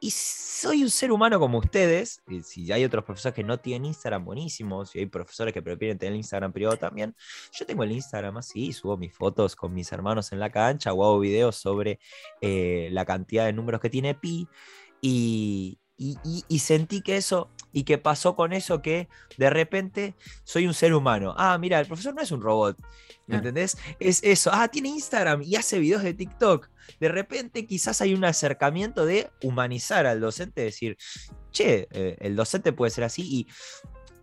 Y 0.00 0.10
soy 0.10 0.82
un 0.82 0.90
ser 0.90 1.12
humano 1.12 1.38
como 1.38 1.58
ustedes. 1.58 2.22
Y 2.26 2.40
si 2.42 2.72
hay 2.72 2.84
otros 2.84 3.04
profesores 3.04 3.34
que 3.36 3.44
no 3.44 3.60
tienen 3.60 3.86
Instagram, 3.86 4.24
buenísimos. 4.24 4.96
Y 4.96 5.00
hay 5.00 5.06
profesores 5.06 5.54
que 5.54 5.62
prefieren 5.62 5.96
tener 5.96 6.12
el 6.12 6.16
Instagram 6.16 6.52
privado 6.52 6.76
también. 6.76 7.14
Yo 7.52 7.64
tengo 7.66 7.84
el 7.84 7.92
Instagram 7.92 8.38
así, 8.38 8.72
subo 8.72 8.96
mis 8.96 9.14
fotos 9.14 9.54
con 9.54 9.72
mis 9.72 9.92
hermanos 9.92 10.32
en 10.32 10.40
la 10.40 10.50
cancha 10.50 10.92
o 10.92 11.04
hago 11.04 11.20
videos 11.20 11.56
sobre 11.56 12.00
eh, 12.40 12.88
la 12.90 13.04
cantidad 13.04 13.44
de 13.44 13.52
números 13.52 13.80
que 13.80 13.90
tiene 13.90 14.14
Pi. 14.14 14.48
Y, 15.00 15.78
y, 16.02 16.58
sentí 16.58 17.00
que 17.00 17.16
eso, 17.16 17.50
y 17.72 17.84
que 17.84 17.98
pasó 17.98 18.34
con 18.34 18.52
eso 18.52 18.82
que 18.82 19.08
de 19.38 19.50
repente 19.50 20.14
soy 20.44 20.66
un 20.66 20.74
ser 20.74 20.94
humano. 20.94 21.34
Ah, 21.36 21.56
mira, 21.58 21.80
el 21.80 21.86
profesor 21.86 22.14
no 22.14 22.22
es 22.22 22.32
un 22.32 22.42
robot, 22.42 22.76
¿me 23.26 23.36
entendés? 23.36 23.76
Es 24.00 24.22
eso, 24.22 24.50
ah, 24.52 24.68
tiene 24.68 24.88
Instagram 24.88 25.42
y 25.42 25.56
hace 25.56 25.78
videos 25.78 26.02
de 26.02 26.14
TikTok. 26.14 26.68
De 26.98 27.08
repente 27.08 27.66
quizás 27.66 28.00
hay 28.00 28.14
un 28.14 28.24
acercamiento 28.24 29.06
de 29.06 29.30
humanizar 29.42 30.06
al 30.06 30.20
docente, 30.20 30.62
decir, 30.62 30.96
che, 31.50 31.88
eh, 31.92 32.16
el 32.20 32.36
docente 32.36 32.72
puede 32.72 32.90
ser 32.90 33.04
así 33.04 33.22
y 33.22 33.46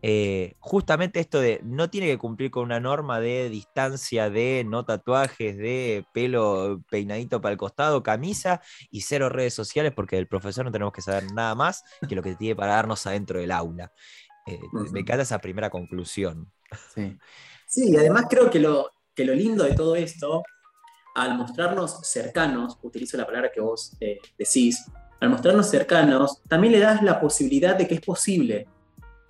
eh, 0.01 0.55
justamente 0.59 1.19
esto 1.19 1.41
de 1.41 1.59
no 1.63 1.89
tiene 1.89 2.07
que 2.07 2.17
cumplir 2.17 2.51
con 2.51 2.63
una 2.63 2.79
norma 2.79 3.19
de 3.19 3.49
distancia, 3.49 4.29
de 4.29 4.63
no 4.65 4.85
tatuajes, 4.85 5.57
de 5.57 6.05
pelo 6.13 6.81
peinadito 6.89 7.41
para 7.41 7.51
el 7.51 7.57
costado, 7.57 8.01
camisa 8.01 8.61
y 8.89 9.01
cero 9.01 9.29
redes 9.29 9.53
sociales, 9.53 9.91
porque 9.93 10.15
del 10.15 10.27
profesor 10.27 10.65
no 10.65 10.71
tenemos 10.71 10.93
que 10.93 11.01
saber 11.01 11.31
nada 11.33 11.53
más 11.55 11.83
que 12.07 12.15
lo 12.15 12.23
que 12.23 12.35
tiene 12.35 12.55
para 12.55 12.75
darnos 12.75 13.05
adentro 13.07 13.39
del 13.39 13.51
aula. 13.51 13.91
Eh, 14.47 14.59
me 14.91 15.01
encanta 15.01 15.23
esa 15.23 15.39
primera 15.39 15.69
conclusión. 15.69 16.51
Sí. 16.93 17.17
sí, 17.67 17.91
y 17.91 17.97
además 17.97 18.25
creo 18.29 18.49
que 18.49 18.59
lo, 18.59 18.91
que 19.13 19.25
lo 19.25 19.33
lindo 19.33 19.63
de 19.63 19.75
todo 19.75 19.95
esto, 19.95 20.43
al 21.15 21.37
mostrarnos 21.37 21.99
cercanos, 22.03 22.77
utilizo 22.83 23.17
la 23.17 23.25
palabra 23.25 23.51
que 23.53 23.59
vos 23.59 23.97
eh, 23.99 24.19
decís, 24.37 24.85
al 25.19 25.29
mostrarnos 25.29 25.69
cercanos, 25.69 26.41
también 26.47 26.71
le 26.71 26.79
das 26.79 27.03
la 27.03 27.19
posibilidad 27.19 27.75
de 27.75 27.87
que 27.87 27.95
es 27.95 28.01
posible 28.01 28.67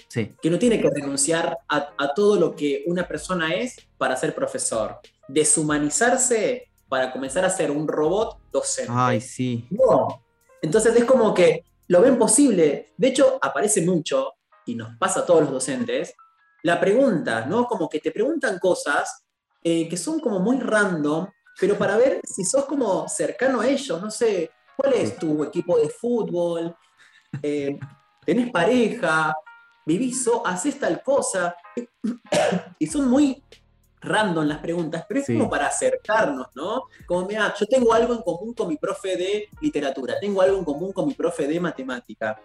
que 0.09 0.49
no 0.49 0.57
tiene 0.57 0.81
que 0.81 0.89
renunciar 0.89 1.57
a, 1.67 2.13
todo 2.15 2.35
lo 2.35 2.55
que 2.55 2.83
una 2.87 3.07
persona 3.07 3.53
es 3.53 3.75
para 3.97 4.15
ser 4.15 4.33
profesor. 4.33 4.99
Deshumanizarse 5.27 6.67
para 6.87 7.11
comenzar 7.11 7.45
a 7.45 7.49
ser 7.49 7.69
un 7.69 7.87
robot 7.87 8.39
docente. 8.51 8.91
Ay, 8.93 9.21
sí. 9.21 9.67
No. 9.69 10.23
Entonces 10.61 10.95
es 10.95 11.05
como 11.05 11.33
que 11.33 11.63
lo 11.87 12.01
ven 12.01 12.17
posible. 12.17 12.93
De 12.97 13.07
hecho, 13.07 13.37
aparece 13.41 13.81
mucho, 13.83 14.33
y 14.65 14.75
nos 14.75 14.95
pasa 14.97 15.21
a 15.21 15.25
todos 15.25 15.41
los 15.41 15.51
docentes, 15.51 16.15
la 16.63 16.79
pregunta, 16.79 17.45
¿no? 17.45 17.65
Como 17.65 17.87
que 17.87 17.99
te 17.99 18.11
preguntan 18.11 18.59
cosas 18.59 19.23
eh, 19.63 19.87
que 19.87 19.97
son 19.97 20.19
como 20.19 20.39
muy 20.39 20.59
random, 20.59 21.27
pero 21.59 21.77
para 21.77 21.97
ver 21.97 22.19
si 22.23 22.43
sos 22.43 22.65
como 22.65 23.07
cercano 23.07 23.61
a 23.61 23.67
ellos, 23.67 24.01
no 24.01 24.09
sé, 24.09 24.51
¿cuál 24.75 24.93
es 24.93 25.17
tu 25.17 25.43
equipo 25.43 25.77
de 25.77 25.89
fútbol? 25.89 26.75
Eh, 27.41 27.77
¿Tenés 28.25 28.51
pareja? 28.51 29.33
Vivís, 29.85 30.29
haces 30.45 30.79
tal 30.79 31.01
cosa. 31.03 31.55
Y 32.79 32.87
son 32.87 33.09
muy 33.09 33.43
random 34.01 34.45
las 34.45 34.59
preguntas, 34.59 35.05
pero 35.07 35.19
es 35.19 35.27
como 35.27 35.49
para 35.49 35.67
acercarnos, 35.67 36.47
¿no? 36.55 36.83
Como, 37.05 37.27
mira, 37.27 37.53
yo 37.59 37.65
tengo 37.65 37.93
algo 37.93 38.13
en 38.13 38.21
común 38.21 38.53
con 38.53 38.67
mi 38.67 38.77
profe 38.77 39.17
de 39.17 39.49
literatura, 39.61 40.15
tengo 40.19 40.41
algo 40.41 40.57
en 40.57 40.63
común 40.63 40.93
con 40.93 41.07
mi 41.07 41.13
profe 41.13 41.47
de 41.47 41.59
matemática. 41.59 42.39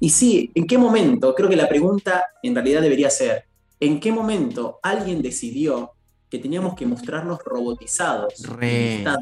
Y 0.00 0.10
sí, 0.10 0.50
¿en 0.54 0.66
qué 0.66 0.78
momento? 0.78 1.34
Creo 1.34 1.48
que 1.48 1.56
la 1.56 1.68
pregunta 1.68 2.26
en 2.42 2.54
realidad 2.54 2.82
debería 2.82 3.10
ser, 3.10 3.46
¿en 3.80 3.98
qué 3.98 4.12
momento 4.12 4.78
alguien 4.82 5.22
decidió 5.22 5.92
que 6.30 6.38
teníamos 6.38 6.74
que 6.74 6.86
mostrarnos 6.86 7.42
robotizados 7.44 8.46
Re. 8.46 9.00
para 9.02 9.18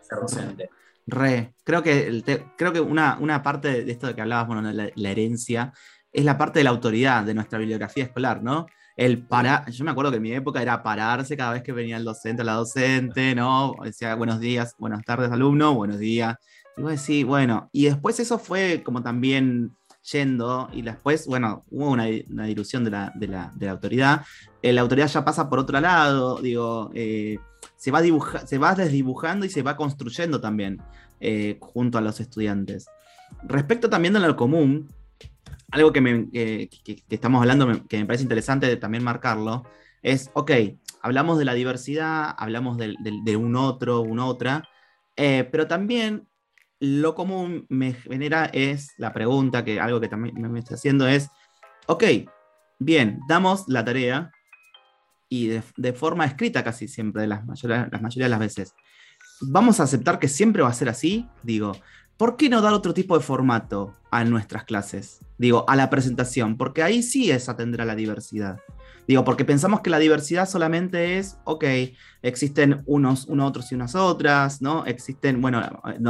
ser 0.00 0.18
docente? 0.20 0.70
Re. 1.06 1.54
Creo 1.62 1.82
que, 1.82 2.44
creo 2.56 2.72
que 2.72 2.80
una, 2.80 3.18
una 3.20 3.42
parte 3.42 3.84
de 3.84 3.92
esto 3.92 4.06
de 4.06 4.14
que 4.14 4.22
hablabas, 4.22 4.48
bueno, 4.48 4.62
la, 4.72 4.90
la 4.94 5.10
herencia, 5.10 5.72
es 6.16 6.24
la 6.24 6.38
parte 6.38 6.60
de 6.60 6.64
la 6.64 6.70
autoridad 6.70 7.24
de 7.24 7.34
nuestra 7.34 7.58
bibliografía 7.58 8.04
escolar, 8.04 8.42
¿no? 8.42 8.66
El 8.96 9.22
para, 9.22 9.66
yo 9.68 9.84
me 9.84 9.90
acuerdo 9.90 10.10
que 10.10 10.16
en 10.16 10.22
mi 10.22 10.32
época 10.32 10.62
era 10.62 10.82
pararse 10.82 11.36
cada 11.36 11.52
vez 11.52 11.62
que 11.62 11.72
venía 11.72 11.98
el 11.98 12.04
docente 12.04 12.40
o 12.40 12.44
la 12.46 12.54
docente, 12.54 13.34
¿no? 13.36 13.74
Decía 13.84 14.14
buenos 14.14 14.40
días, 14.40 14.74
buenas 14.78 15.04
tardes, 15.04 15.30
alumno, 15.30 15.74
buenos 15.74 15.98
días. 15.98 16.36
Y 16.78 16.80
vos 16.80 16.90
decís, 16.90 17.26
bueno, 17.26 17.68
y 17.70 17.84
después 17.84 18.18
eso 18.18 18.38
fue 18.38 18.82
como 18.82 19.02
también 19.02 19.76
yendo, 20.10 20.70
y 20.72 20.80
después, 20.80 21.26
bueno, 21.26 21.64
hubo 21.70 21.90
una, 21.90 22.04
dilución 22.04 22.84
de 22.84 22.90
la, 22.90 23.12
de 23.14 23.28
la, 23.28 23.52
de 23.54 23.66
la 23.66 23.72
autoridad. 23.72 24.22
Eh, 24.62 24.72
la 24.72 24.80
autoridad 24.80 25.08
ya 25.08 25.22
pasa 25.22 25.50
por 25.50 25.58
otro 25.58 25.78
lado, 25.80 26.40
digo, 26.40 26.90
eh, 26.94 27.38
se, 27.76 27.90
va 27.90 28.00
se 28.46 28.58
va 28.58 28.74
desdibujando 28.74 29.44
y 29.44 29.50
se 29.50 29.62
va 29.62 29.76
construyendo 29.76 30.40
también 30.40 30.80
eh, 31.20 31.58
junto 31.60 31.98
a 31.98 32.00
los 32.00 32.20
estudiantes. 32.20 32.86
Respecto 33.42 33.90
también 33.90 34.14
de 34.14 34.20
lo 34.20 34.34
común, 34.34 34.88
algo 35.70 35.92
que, 35.92 36.00
me, 36.00 36.28
estamos 37.10 37.40
hablando 37.40 37.86
que 37.88 37.98
me 37.98 38.06
parece 38.06 38.22
interesante 38.22 38.76
también 38.76 39.04
marcarlo 39.04 39.64
es, 40.02 40.30
ok, 40.34 40.52
hablamos 41.02 41.38
de 41.38 41.44
la 41.44 41.54
diversidad, 41.54 42.34
hablamos 42.38 42.76
de, 42.78 43.36
un 43.36 43.56
otro, 43.56 44.00
una 44.00 44.26
otra, 44.26 44.68
eh, 45.16 45.48
pero 45.50 45.66
también 45.66 46.28
lo 46.78 47.14
común 47.14 47.66
me 47.68 47.94
genera 47.94 48.46
es 48.46 48.92
la 48.98 49.12
pregunta, 49.12 49.64
que 49.64 49.80
algo 49.80 50.00
que 50.00 50.08
también 50.08 50.40
me 50.52 50.58
está 50.58 50.74
haciendo 50.74 51.08
es, 51.08 51.28
ok, 51.86 52.04
bien, 52.78 53.20
damos 53.28 53.64
la 53.68 53.84
tarea 53.84 54.30
y 55.28 55.48
de, 55.48 55.92
forma 55.92 56.24
escrita 56.24 56.62
casi 56.62 56.86
siempre, 56.86 57.26
las 57.26 57.44
mayoría, 57.44 57.88
las 57.90 58.02
mayoría 58.02 58.26
de 58.26 58.30
las 58.30 58.40
veces. 58.40 58.74
¿Vamos 59.40 59.80
a 59.80 59.84
aceptar 59.84 60.18
que 60.18 60.28
siempre 60.28 60.62
va 60.62 60.68
a 60.68 60.74
ser 60.74 60.88
así? 60.88 61.28
Digo, 61.42 61.72
¿por 62.16 62.36
qué 62.36 62.48
no 62.48 62.62
dar 62.62 62.72
otro 62.72 62.94
tipo 62.94 63.16
de 63.16 63.24
formato 63.24 63.94
a 64.10 64.24
nuestras 64.24 64.64
clases? 64.64 65.20
Digo, 65.38 65.64
a 65.68 65.76
la 65.76 65.90
presentación, 65.90 66.56
porque 66.56 66.82
ahí 66.82 67.02
sí 67.02 67.30
es 67.30 67.48
atender 67.48 67.82
a 67.82 67.84
la 67.84 67.94
diversidad. 67.94 68.58
Digo, 69.06 69.24
porque 69.24 69.44
pensamos 69.44 69.82
que 69.82 69.90
la 69.90 70.00
diversidad 70.00 70.48
solamente 70.48 71.18
es, 71.18 71.38
ok, 71.44 71.64
existen 72.22 72.82
unos, 72.86 73.26
unos 73.26 73.48
otros 73.48 73.70
y 73.70 73.76
unas 73.76 73.94
otras, 73.94 74.60
¿no? 74.60 74.84
Existen, 74.84 75.40
bueno, 75.40 75.62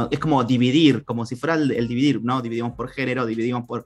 es 0.09 0.19
como 0.19 0.43
dividir, 0.43 1.05
como 1.05 1.25
si 1.25 1.35
fuera 1.35 1.55
el, 1.55 1.87
dividir, 1.87 2.23
¿no? 2.23 2.41
Dividimos 2.41 2.73
por 2.73 2.89
género, 2.89 3.27
dividimos 3.27 3.65
por, 3.67 3.85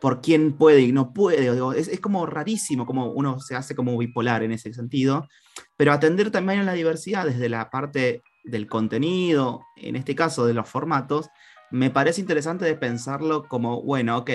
por 0.00 0.20
quién 0.20 0.52
puede 0.52 0.82
y 0.82 0.92
no 0.92 1.12
puede. 1.12 1.48
es, 1.76 1.88
es, 1.88 1.98
como 1.98 2.24
rarísimo, 2.26 2.86
como 2.86 3.10
uno 3.10 3.40
se 3.40 3.56
hace 3.56 3.74
como 3.74 3.98
bipolar 3.98 4.44
en 4.44 4.52
ese 4.52 4.72
sentido. 4.72 5.26
Pero 5.76 5.92
atender 5.92 6.30
también 6.30 6.60
a 6.60 6.64
la 6.64 6.74
diversidad 6.74 7.26
desde 7.26 7.48
la 7.48 7.70
parte 7.70 8.22
del 8.44 8.66
contenido, 8.66 9.64
en 9.76 9.96
este 9.96 10.14
caso 10.14 10.46
de 10.46 10.54
los 10.54 10.68
formatos, 10.68 11.30
me 11.70 11.90
parece 11.90 12.20
interesante 12.20 12.64
de 12.64 12.74
pensarlo 12.74 13.44
como, 13.44 13.82
bueno, 13.82 14.18
ok, 14.18 14.30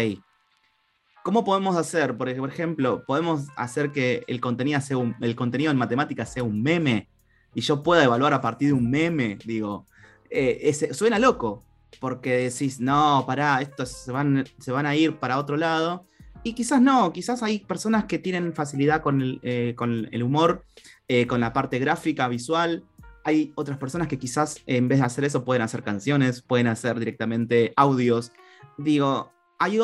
¿cómo 1.24 1.44
podemos 1.44 1.76
hacer? 1.76 2.18
Por 2.18 2.30
ejemplo, 2.30 3.04
podemos 3.06 3.48
hacer 3.56 3.92
que 3.92 4.24
el 4.28 4.42
contenido, 4.42 4.82
sea 4.82 4.98
el 5.22 5.36
contenido 5.36 5.72
en 5.72 5.78
matemáticas 5.78 6.34
sea 6.34 6.44
un 6.44 6.64
meme 6.64 7.10
y 7.54 7.62
yo 7.62 7.84
pueda 7.84 8.04
evaluar 8.04 8.34
a 8.34 8.42
partir 8.42 8.70
de 8.70 8.74
un 8.74 8.90
meme, 8.90 9.38
digo, 9.46 9.86
eh, 10.30 10.74
suena 10.92 11.20
loco, 11.20 11.64
porque 12.00 12.38
decís, 12.38 12.80
no, 12.80 13.24
pará, 13.26 13.62
estos 13.62 13.90
se 13.90 14.12
van, 14.12 14.46
se 14.60 14.72
van 14.72 14.86
a 14.86 14.96
ir 14.96 15.18
para 15.18 15.38
otro 15.38 15.58
lado. 15.58 16.06
Y 16.44 16.54
quizás 16.54 16.82
no, 16.82 17.12
quizás 17.12 17.44
hay 17.44 17.60
personas 17.60 18.06
que 18.06 18.20
tienen 18.20 18.54
facilidad 18.54 19.02
con 19.02 19.22
el, 19.22 19.40
eh, 19.44 19.74
con 19.76 20.08
el 20.12 20.24
humor, 20.24 20.66
eh, 21.08 21.28
con 21.28 21.42
la 21.42 21.52
parte 21.52 21.80
gráfica, 21.80 22.28
visual, 22.28 22.84
hay 23.28 23.52
otras 23.56 23.78
personas 23.78 24.08
que 24.08 24.18
quizás 24.18 24.62
en 24.66 24.88
vez 24.88 25.00
de 25.00 25.06
hacer 25.06 25.26
eso 25.26 25.44
pueden 25.44 25.62
hacer 25.62 25.84
canciones, 25.84 26.42
pueden 26.42 26.68
hacer 26.68 26.98
directamente 26.98 27.74
audios. 27.76 28.32
Digo, 28.78 29.34
hay, 29.60 29.78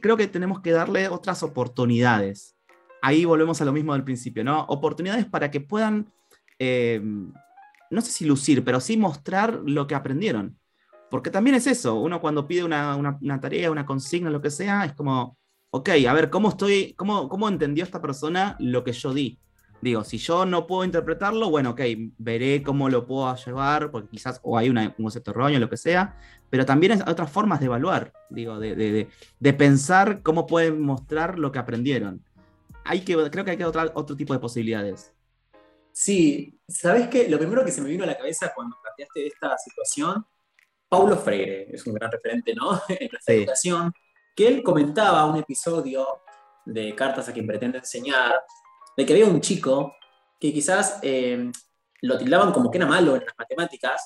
creo 0.00 0.16
que 0.16 0.26
tenemos 0.26 0.60
que 0.60 0.70
darle 0.70 1.08
otras 1.08 1.42
oportunidades. 1.42 2.56
Ahí 3.02 3.26
volvemos 3.26 3.60
a 3.60 3.66
lo 3.66 3.74
mismo 3.74 3.92
del 3.92 4.04
principio, 4.04 4.42
¿no? 4.42 4.62
Oportunidades 4.68 5.26
para 5.26 5.50
que 5.50 5.60
puedan, 5.60 6.10
eh, 6.58 6.98
no 7.90 8.00
sé 8.00 8.10
si 8.10 8.24
lucir, 8.24 8.64
pero 8.64 8.80
sí 8.80 8.96
mostrar 8.96 9.60
lo 9.66 9.86
que 9.86 9.94
aprendieron. 9.94 10.58
Porque 11.10 11.28
también 11.28 11.56
es 11.56 11.66
eso, 11.66 11.96
uno 11.96 12.22
cuando 12.22 12.48
pide 12.48 12.64
una, 12.64 12.96
una, 12.96 13.38
tarea, 13.38 13.70
una 13.70 13.84
consigna, 13.84 14.30
lo 14.30 14.40
que 14.40 14.50
sea, 14.50 14.86
es 14.86 14.94
como, 14.94 15.36
ok, 15.68 15.90
a 16.08 16.14
ver, 16.14 16.30
¿cómo 16.30 16.48
estoy, 16.48 16.94
cómo, 16.94 17.28
cómo 17.28 17.50
entendió 17.50 17.84
esta 17.84 18.00
persona 18.00 18.56
lo 18.60 18.82
que 18.82 18.92
yo 18.92 19.12
di? 19.12 19.38
Digo, 19.80 20.04
si 20.04 20.18
yo 20.18 20.46
no 20.46 20.66
puedo 20.66 20.84
interpretarlo, 20.84 21.50
bueno, 21.50 21.70
ok, 21.70 21.80
veré 22.18 22.62
cómo 22.62 22.88
lo 22.88 23.06
puedo 23.06 23.34
llevar, 23.36 23.90
porque 23.90 24.08
quizás 24.08 24.40
o 24.42 24.56
hay 24.56 24.70
un 24.70 24.90
concepto 24.96 25.32
erróneo, 25.32 25.60
lo 25.60 25.68
que 25.68 25.76
sea, 25.76 26.16
pero 26.48 26.64
también 26.64 26.92
hay 26.92 27.00
otras 27.06 27.30
formas 27.30 27.60
de 27.60 27.66
evaluar, 27.66 28.12
digo, 28.30 28.58
de, 28.58 29.08
pensar 29.56 30.22
cómo 30.22 30.46
pueden 30.46 30.80
mostrar 30.80 31.38
lo 31.38 31.52
que 31.52 31.58
aprendieron. 31.58 32.24
Hay 32.84 33.00
que, 33.00 33.14
creo 33.30 33.44
que 33.44 33.50
hay 33.52 33.56
que 33.56 33.64
otro, 33.64 33.90
otro 33.94 34.16
tipo 34.16 34.32
de 34.32 34.38
posibilidades. 34.38 35.12
Sí, 35.92 36.60
¿sabes 36.68 37.08
qué? 37.08 37.28
Lo 37.28 37.38
primero 37.38 37.64
que 37.64 37.72
se 37.72 37.80
me 37.80 37.88
vino 37.88 38.04
a 38.04 38.06
la 38.06 38.16
cabeza 38.16 38.52
cuando 38.54 38.76
planteaste 38.82 39.26
esta 39.26 39.56
situación, 39.58 40.26
Paulo 40.88 41.16
Freire, 41.16 41.68
es 41.74 41.86
un 41.86 41.94
gran 41.94 42.10
referente, 42.10 42.54
¿no? 42.54 42.80
en 42.88 43.08
nuestra 43.10 43.34
educación, 43.34 43.92
que 44.34 44.46
él 44.46 44.62
comentaba 44.62 45.24
un 45.26 45.36
episodio 45.36 46.06
de 46.64 46.94
Cartas 46.94 47.28
a 47.28 47.32
quien 47.32 47.46
pretende 47.46 47.78
enseñar, 47.78 48.34
de 48.96 49.06
que 49.06 49.12
había 49.12 49.26
un 49.26 49.40
chico 49.40 49.94
que 50.40 50.52
quizás 50.52 50.98
eh, 51.02 51.50
lo 52.02 52.18
tildaban 52.18 52.52
como 52.52 52.70
que 52.70 52.78
era 52.78 52.86
malo 52.86 53.16
en 53.16 53.24
las 53.24 53.34
matemáticas, 53.38 54.02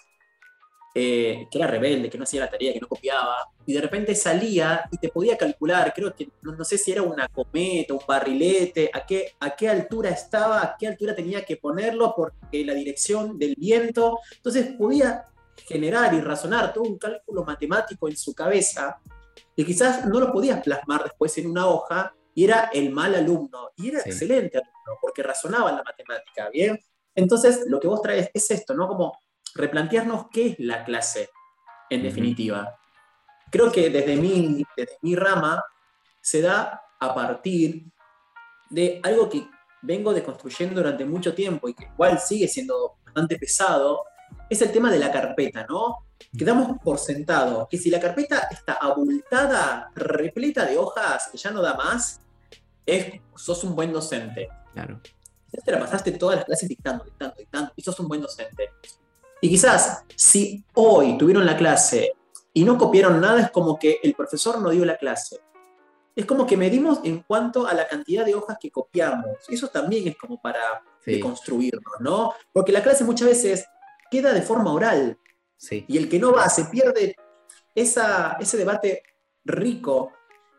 eh, 0.92 1.46
que 1.48 1.58
era 1.58 1.68
rebelde, 1.68 2.10
que 2.10 2.18
no 2.18 2.24
hacía 2.24 2.40
la 2.40 2.50
tarea, 2.50 2.72
que 2.72 2.80
no 2.80 2.88
copiaba, 2.88 3.48
y 3.64 3.74
de 3.74 3.80
repente 3.80 4.12
salía 4.14 4.88
y 4.90 4.98
te 4.98 5.08
podía 5.08 5.38
calcular, 5.38 5.92
creo 5.94 6.12
que 6.12 6.28
no, 6.42 6.64
sé 6.64 6.78
si 6.78 6.90
era 6.90 7.02
una 7.02 7.28
cometa, 7.28 7.94
un 7.94 8.00
barrilete, 8.06 8.90
a 8.92 9.06
qué, 9.06 9.34
a 9.38 9.54
qué 9.54 9.68
altura 9.68 10.10
estaba, 10.10 10.62
a 10.62 10.76
qué 10.76 10.88
altura 10.88 11.14
tenía 11.14 11.44
que 11.44 11.56
ponerlo, 11.56 12.12
porque 12.16 12.64
la 12.64 12.74
dirección 12.74 13.38
del 13.38 13.54
viento, 13.56 14.18
entonces 14.34 14.72
podía 14.76 15.26
generar 15.68 16.12
y 16.14 16.20
razonar 16.20 16.72
todo 16.72 16.84
un 16.84 16.98
cálculo 16.98 17.44
matemático 17.44 18.08
en 18.08 18.16
su 18.16 18.34
cabeza, 18.34 18.98
y 19.54 19.64
quizás 19.64 20.06
no 20.06 20.18
lo 20.18 20.32
podías 20.32 20.60
plasmar 20.60 21.04
después 21.04 21.38
en 21.38 21.50
una 21.50 21.68
hoja, 21.68 22.14
y 22.34 22.44
era 22.44 22.68
el 22.72 22.90
mal 22.90 23.14
alumno, 23.14 23.70
y 23.76 23.90
era 23.90 24.00
excelente 24.00 24.58
alumno, 24.58 24.79
porque 25.00 25.22
razonaba 25.22 25.70
en 25.70 25.76
la 25.76 25.82
matemática, 25.82 26.48
¿bien? 26.50 26.78
Entonces, 27.14 27.64
lo 27.66 27.80
que 27.80 27.88
vos 27.88 28.02
traes 28.02 28.30
es 28.32 28.50
esto, 28.50 28.74
¿no? 28.74 28.88
Como 28.88 29.18
replantearnos 29.54 30.26
qué 30.32 30.48
es 30.48 30.58
la 30.58 30.84
clase, 30.84 31.30
en 31.88 32.02
definitiva. 32.02 32.78
Creo 33.50 33.70
que 33.72 33.90
desde 33.90 34.16
mi, 34.16 34.64
desde 34.76 34.98
mi 35.02 35.16
rama 35.16 35.62
se 36.20 36.40
da 36.40 36.82
a 36.98 37.14
partir 37.14 37.86
de 38.70 39.00
algo 39.02 39.28
que 39.28 39.48
vengo 39.82 40.12
deconstruyendo 40.12 40.80
durante 40.80 41.04
mucho 41.04 41.34
tiempo 41.34 41.68
y 41.68 41.74
que 41.74 41.84
igual 41.84 42.18
sigue 42.20 42.46
siendo 42.46 42.98
bastante 43.04 43.38
pesado, 43.38 44.04
es 44.48 44.60
el 44.62 44.70
tema 44.70 44.90
de 44.90 44.98
la 44.98 45.10
carpeta, 45.10 45.66
¿no? 45.68 46.06
Quedamos 46.36 46.78
por 46.82 46.98
sentado 46.98 47.66
que 47.68 47.78
si 47.78 47.90
la 47.90 47.98
carpeta 47.98 48.48
está 48.50 48.74
abultada, 48.74 49.90
repleta 49.94 50.66
de 50.66 50.76
hojas, 50.76 51.28
que 51.32 51.38
ya 51.38 51.50
no 51.50 51.62
da 51.62 51.74
más, 51.74 52.20
es, 52.96 53.20
sos 53.36 53.64
un 53.64 53.74
buen 53.74 53.92
docente. 53.92 54.48
Claro. 54.72 55.00
Quizás 55.50 55.64
te 55.64 55.72
la 55.72 55.80
pasaste 55.80 56.12
todas 56.12 56.36
las 56.36 56.44
clases 56.44 56.68
dictando, 56.68 57.04
dictando, 57.04 57.34
dictando, 57.36 57.72
y 57.76 57.82
sos 57.82 57.98
un 58.00 58.08
buen 58.08 58.20
docente. 58.20 58.70
Y 59.40 59.48
quizás 59.48 60.04
si 60.14 60.64
hoy 60.74 61.16
tuvieron 61.18 61.44
la 61.46 61.56
clase 61.56 62.12
y 62.52 62.64
no 62.64 62.76
copiaron 62.78 63.20
nada, 63.20 63.40
es 63.40 63.50
como 63.50 63.78
que 63.78 63.98
el 64.02 64.14
profesor 64.14 64.60
no 64.60 64.70
dio 64.70 64.84
la 64.84 64.96
clase. 64.96 65.40
Es 66.14 66.26
como 66.26 66.46
que 66.46 66.56
medimos 66.56 67.00
en 67.04 67.22
cuanto 67.22 67.66
a 67.66 67.72
la 67.74 67.86
cantidad 67.88 68.24
de 68.24 68.34
hojas 68.34 68.58
que 68.60 68.70
copiamos. 68.70 69.36
Eso 69.48 69.68
también 69.68 70.06
es 70.08 70.16
como 70.16 70.40
para 70.40 70.82
Sí. 71.02 71.18
construirnos, 71.18 71.94
¿no? 72.00 72.34
Porque 72.52 72.72
la 72.72 72.82
clase 72.82 73.04
muchas 73.04 73.28
veces 73.28 73.66
queda 74.10 74.34
de 74.34 74.42
forma 74.42 74.72
oral 74.72 75.18
Sí. 75.56 75.84
y 75.88 75.96
el 75.96 76.08
que 76.10 76.18
no 76.18 76.32
va 76.32 76.48
se 76.48 76.64
pierde 76.66 77.16
esa, 77.74 78.36
ese 78.40 78.56
debate 78.58 79.02
rico 79.44 80.12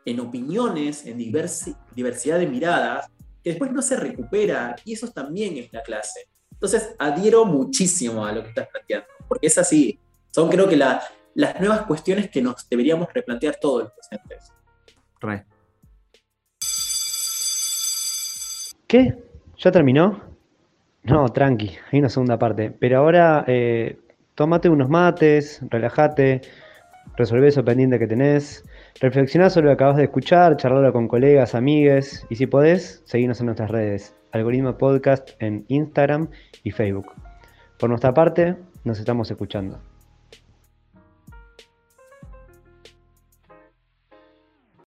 en 0.05 0.19
opiniones, 0.19 1.05
en 1.05 1.17
diversi- 1.17 1.75
diversidad 1.95 2.39
de 2.39 2.47
miradas, 2.47 3.07
que 3.43 3.51
después 3.51 3.71
no 3.71 3.81
se 3.81 3.95
recupera 3.95 4.75
y 4.85 4.93
eso 4.93 5.07
también 5.09 5.57
es 5.57 5.71
la 5.73 5.81
clase. 5.81 6.27
Entonces, 6.51 6.95
adhiero 6.99 7.45
muchísimo 7.45 8.25
a 8.25 8.31
lo 8.31 8.43
que 8.43 8.49
estás 8.49 8.67
planteando, 8.67 9.07
porque 9.27 9.47
es 9.47 9.57
así. 9.57 9.99
Son 10.31 10.49
creo 10.49 10.67
que 10.69 10.77
la- 10.77 11.01
las 11.33 11.59
nuevas 11.59 11.83
cuestiones 11.83 12.29
que 12.29 12.41
nos 12.41 12.67
deberíamos 12.69 13.11
replantear 13.13 13.55
todos 13.59 13.83
los. 13.83 14.09
Re. 15.21 15.45
¿Qué? 18.87 19.23
¿Ya 19.57 19.71
terminó? 19.71 20.21
No, 21.03 21.29
tranqui, 21.29 21.71
hay 21.91 21.99
una 21.99 22.09
segunda 22.09 22.37
parte. 22.37 22.71
Pero 22.71 22.99
ahora 22.99 23.43
eh, 23.47 23.97
tómate 24.35 24.69
unos 24.69 24.89
mates, 24.89 25.61
relájate, 25.69 26.41
resolvé 27.15 27.47
eso 27.47 27.63
pendiente 27.63 27.97
que 27.97 28.07
tenés, 28.07 28.63
reflexioná 28.99 29.49
sobre 29.49 29.65
lo 29.65 29.71
que 29.71 29.73
acabas 29.75 29.97
de 29.97 30.03
escuchar, 30.03 30.57
charlarlo 30.57 30.91
con 30.93 31.07
colegas, 31.07 31.55
amigues, 31.55 32.25
y 32.29 32.35
si 32.35 32.47
podés, 32.47 33.01
seguirnos 33.05 33.39
en 33.39 33.47
nuestras 33.47 33.71
redes, 33.71 34.15
Algoritmo 34.31 34.77
Podcast 34.77 35.29
en 35.39 35.65
Instagram 35.67 36.29
y 36.63 36.71
Facebook. 36.71 37.11
Por 37.79 37.89
nuestra 37.89 38.13
parte, 38.13 38.55
nos 38.83 38.99
estamos 38.99 39.29
escuchando. 39.31 39.90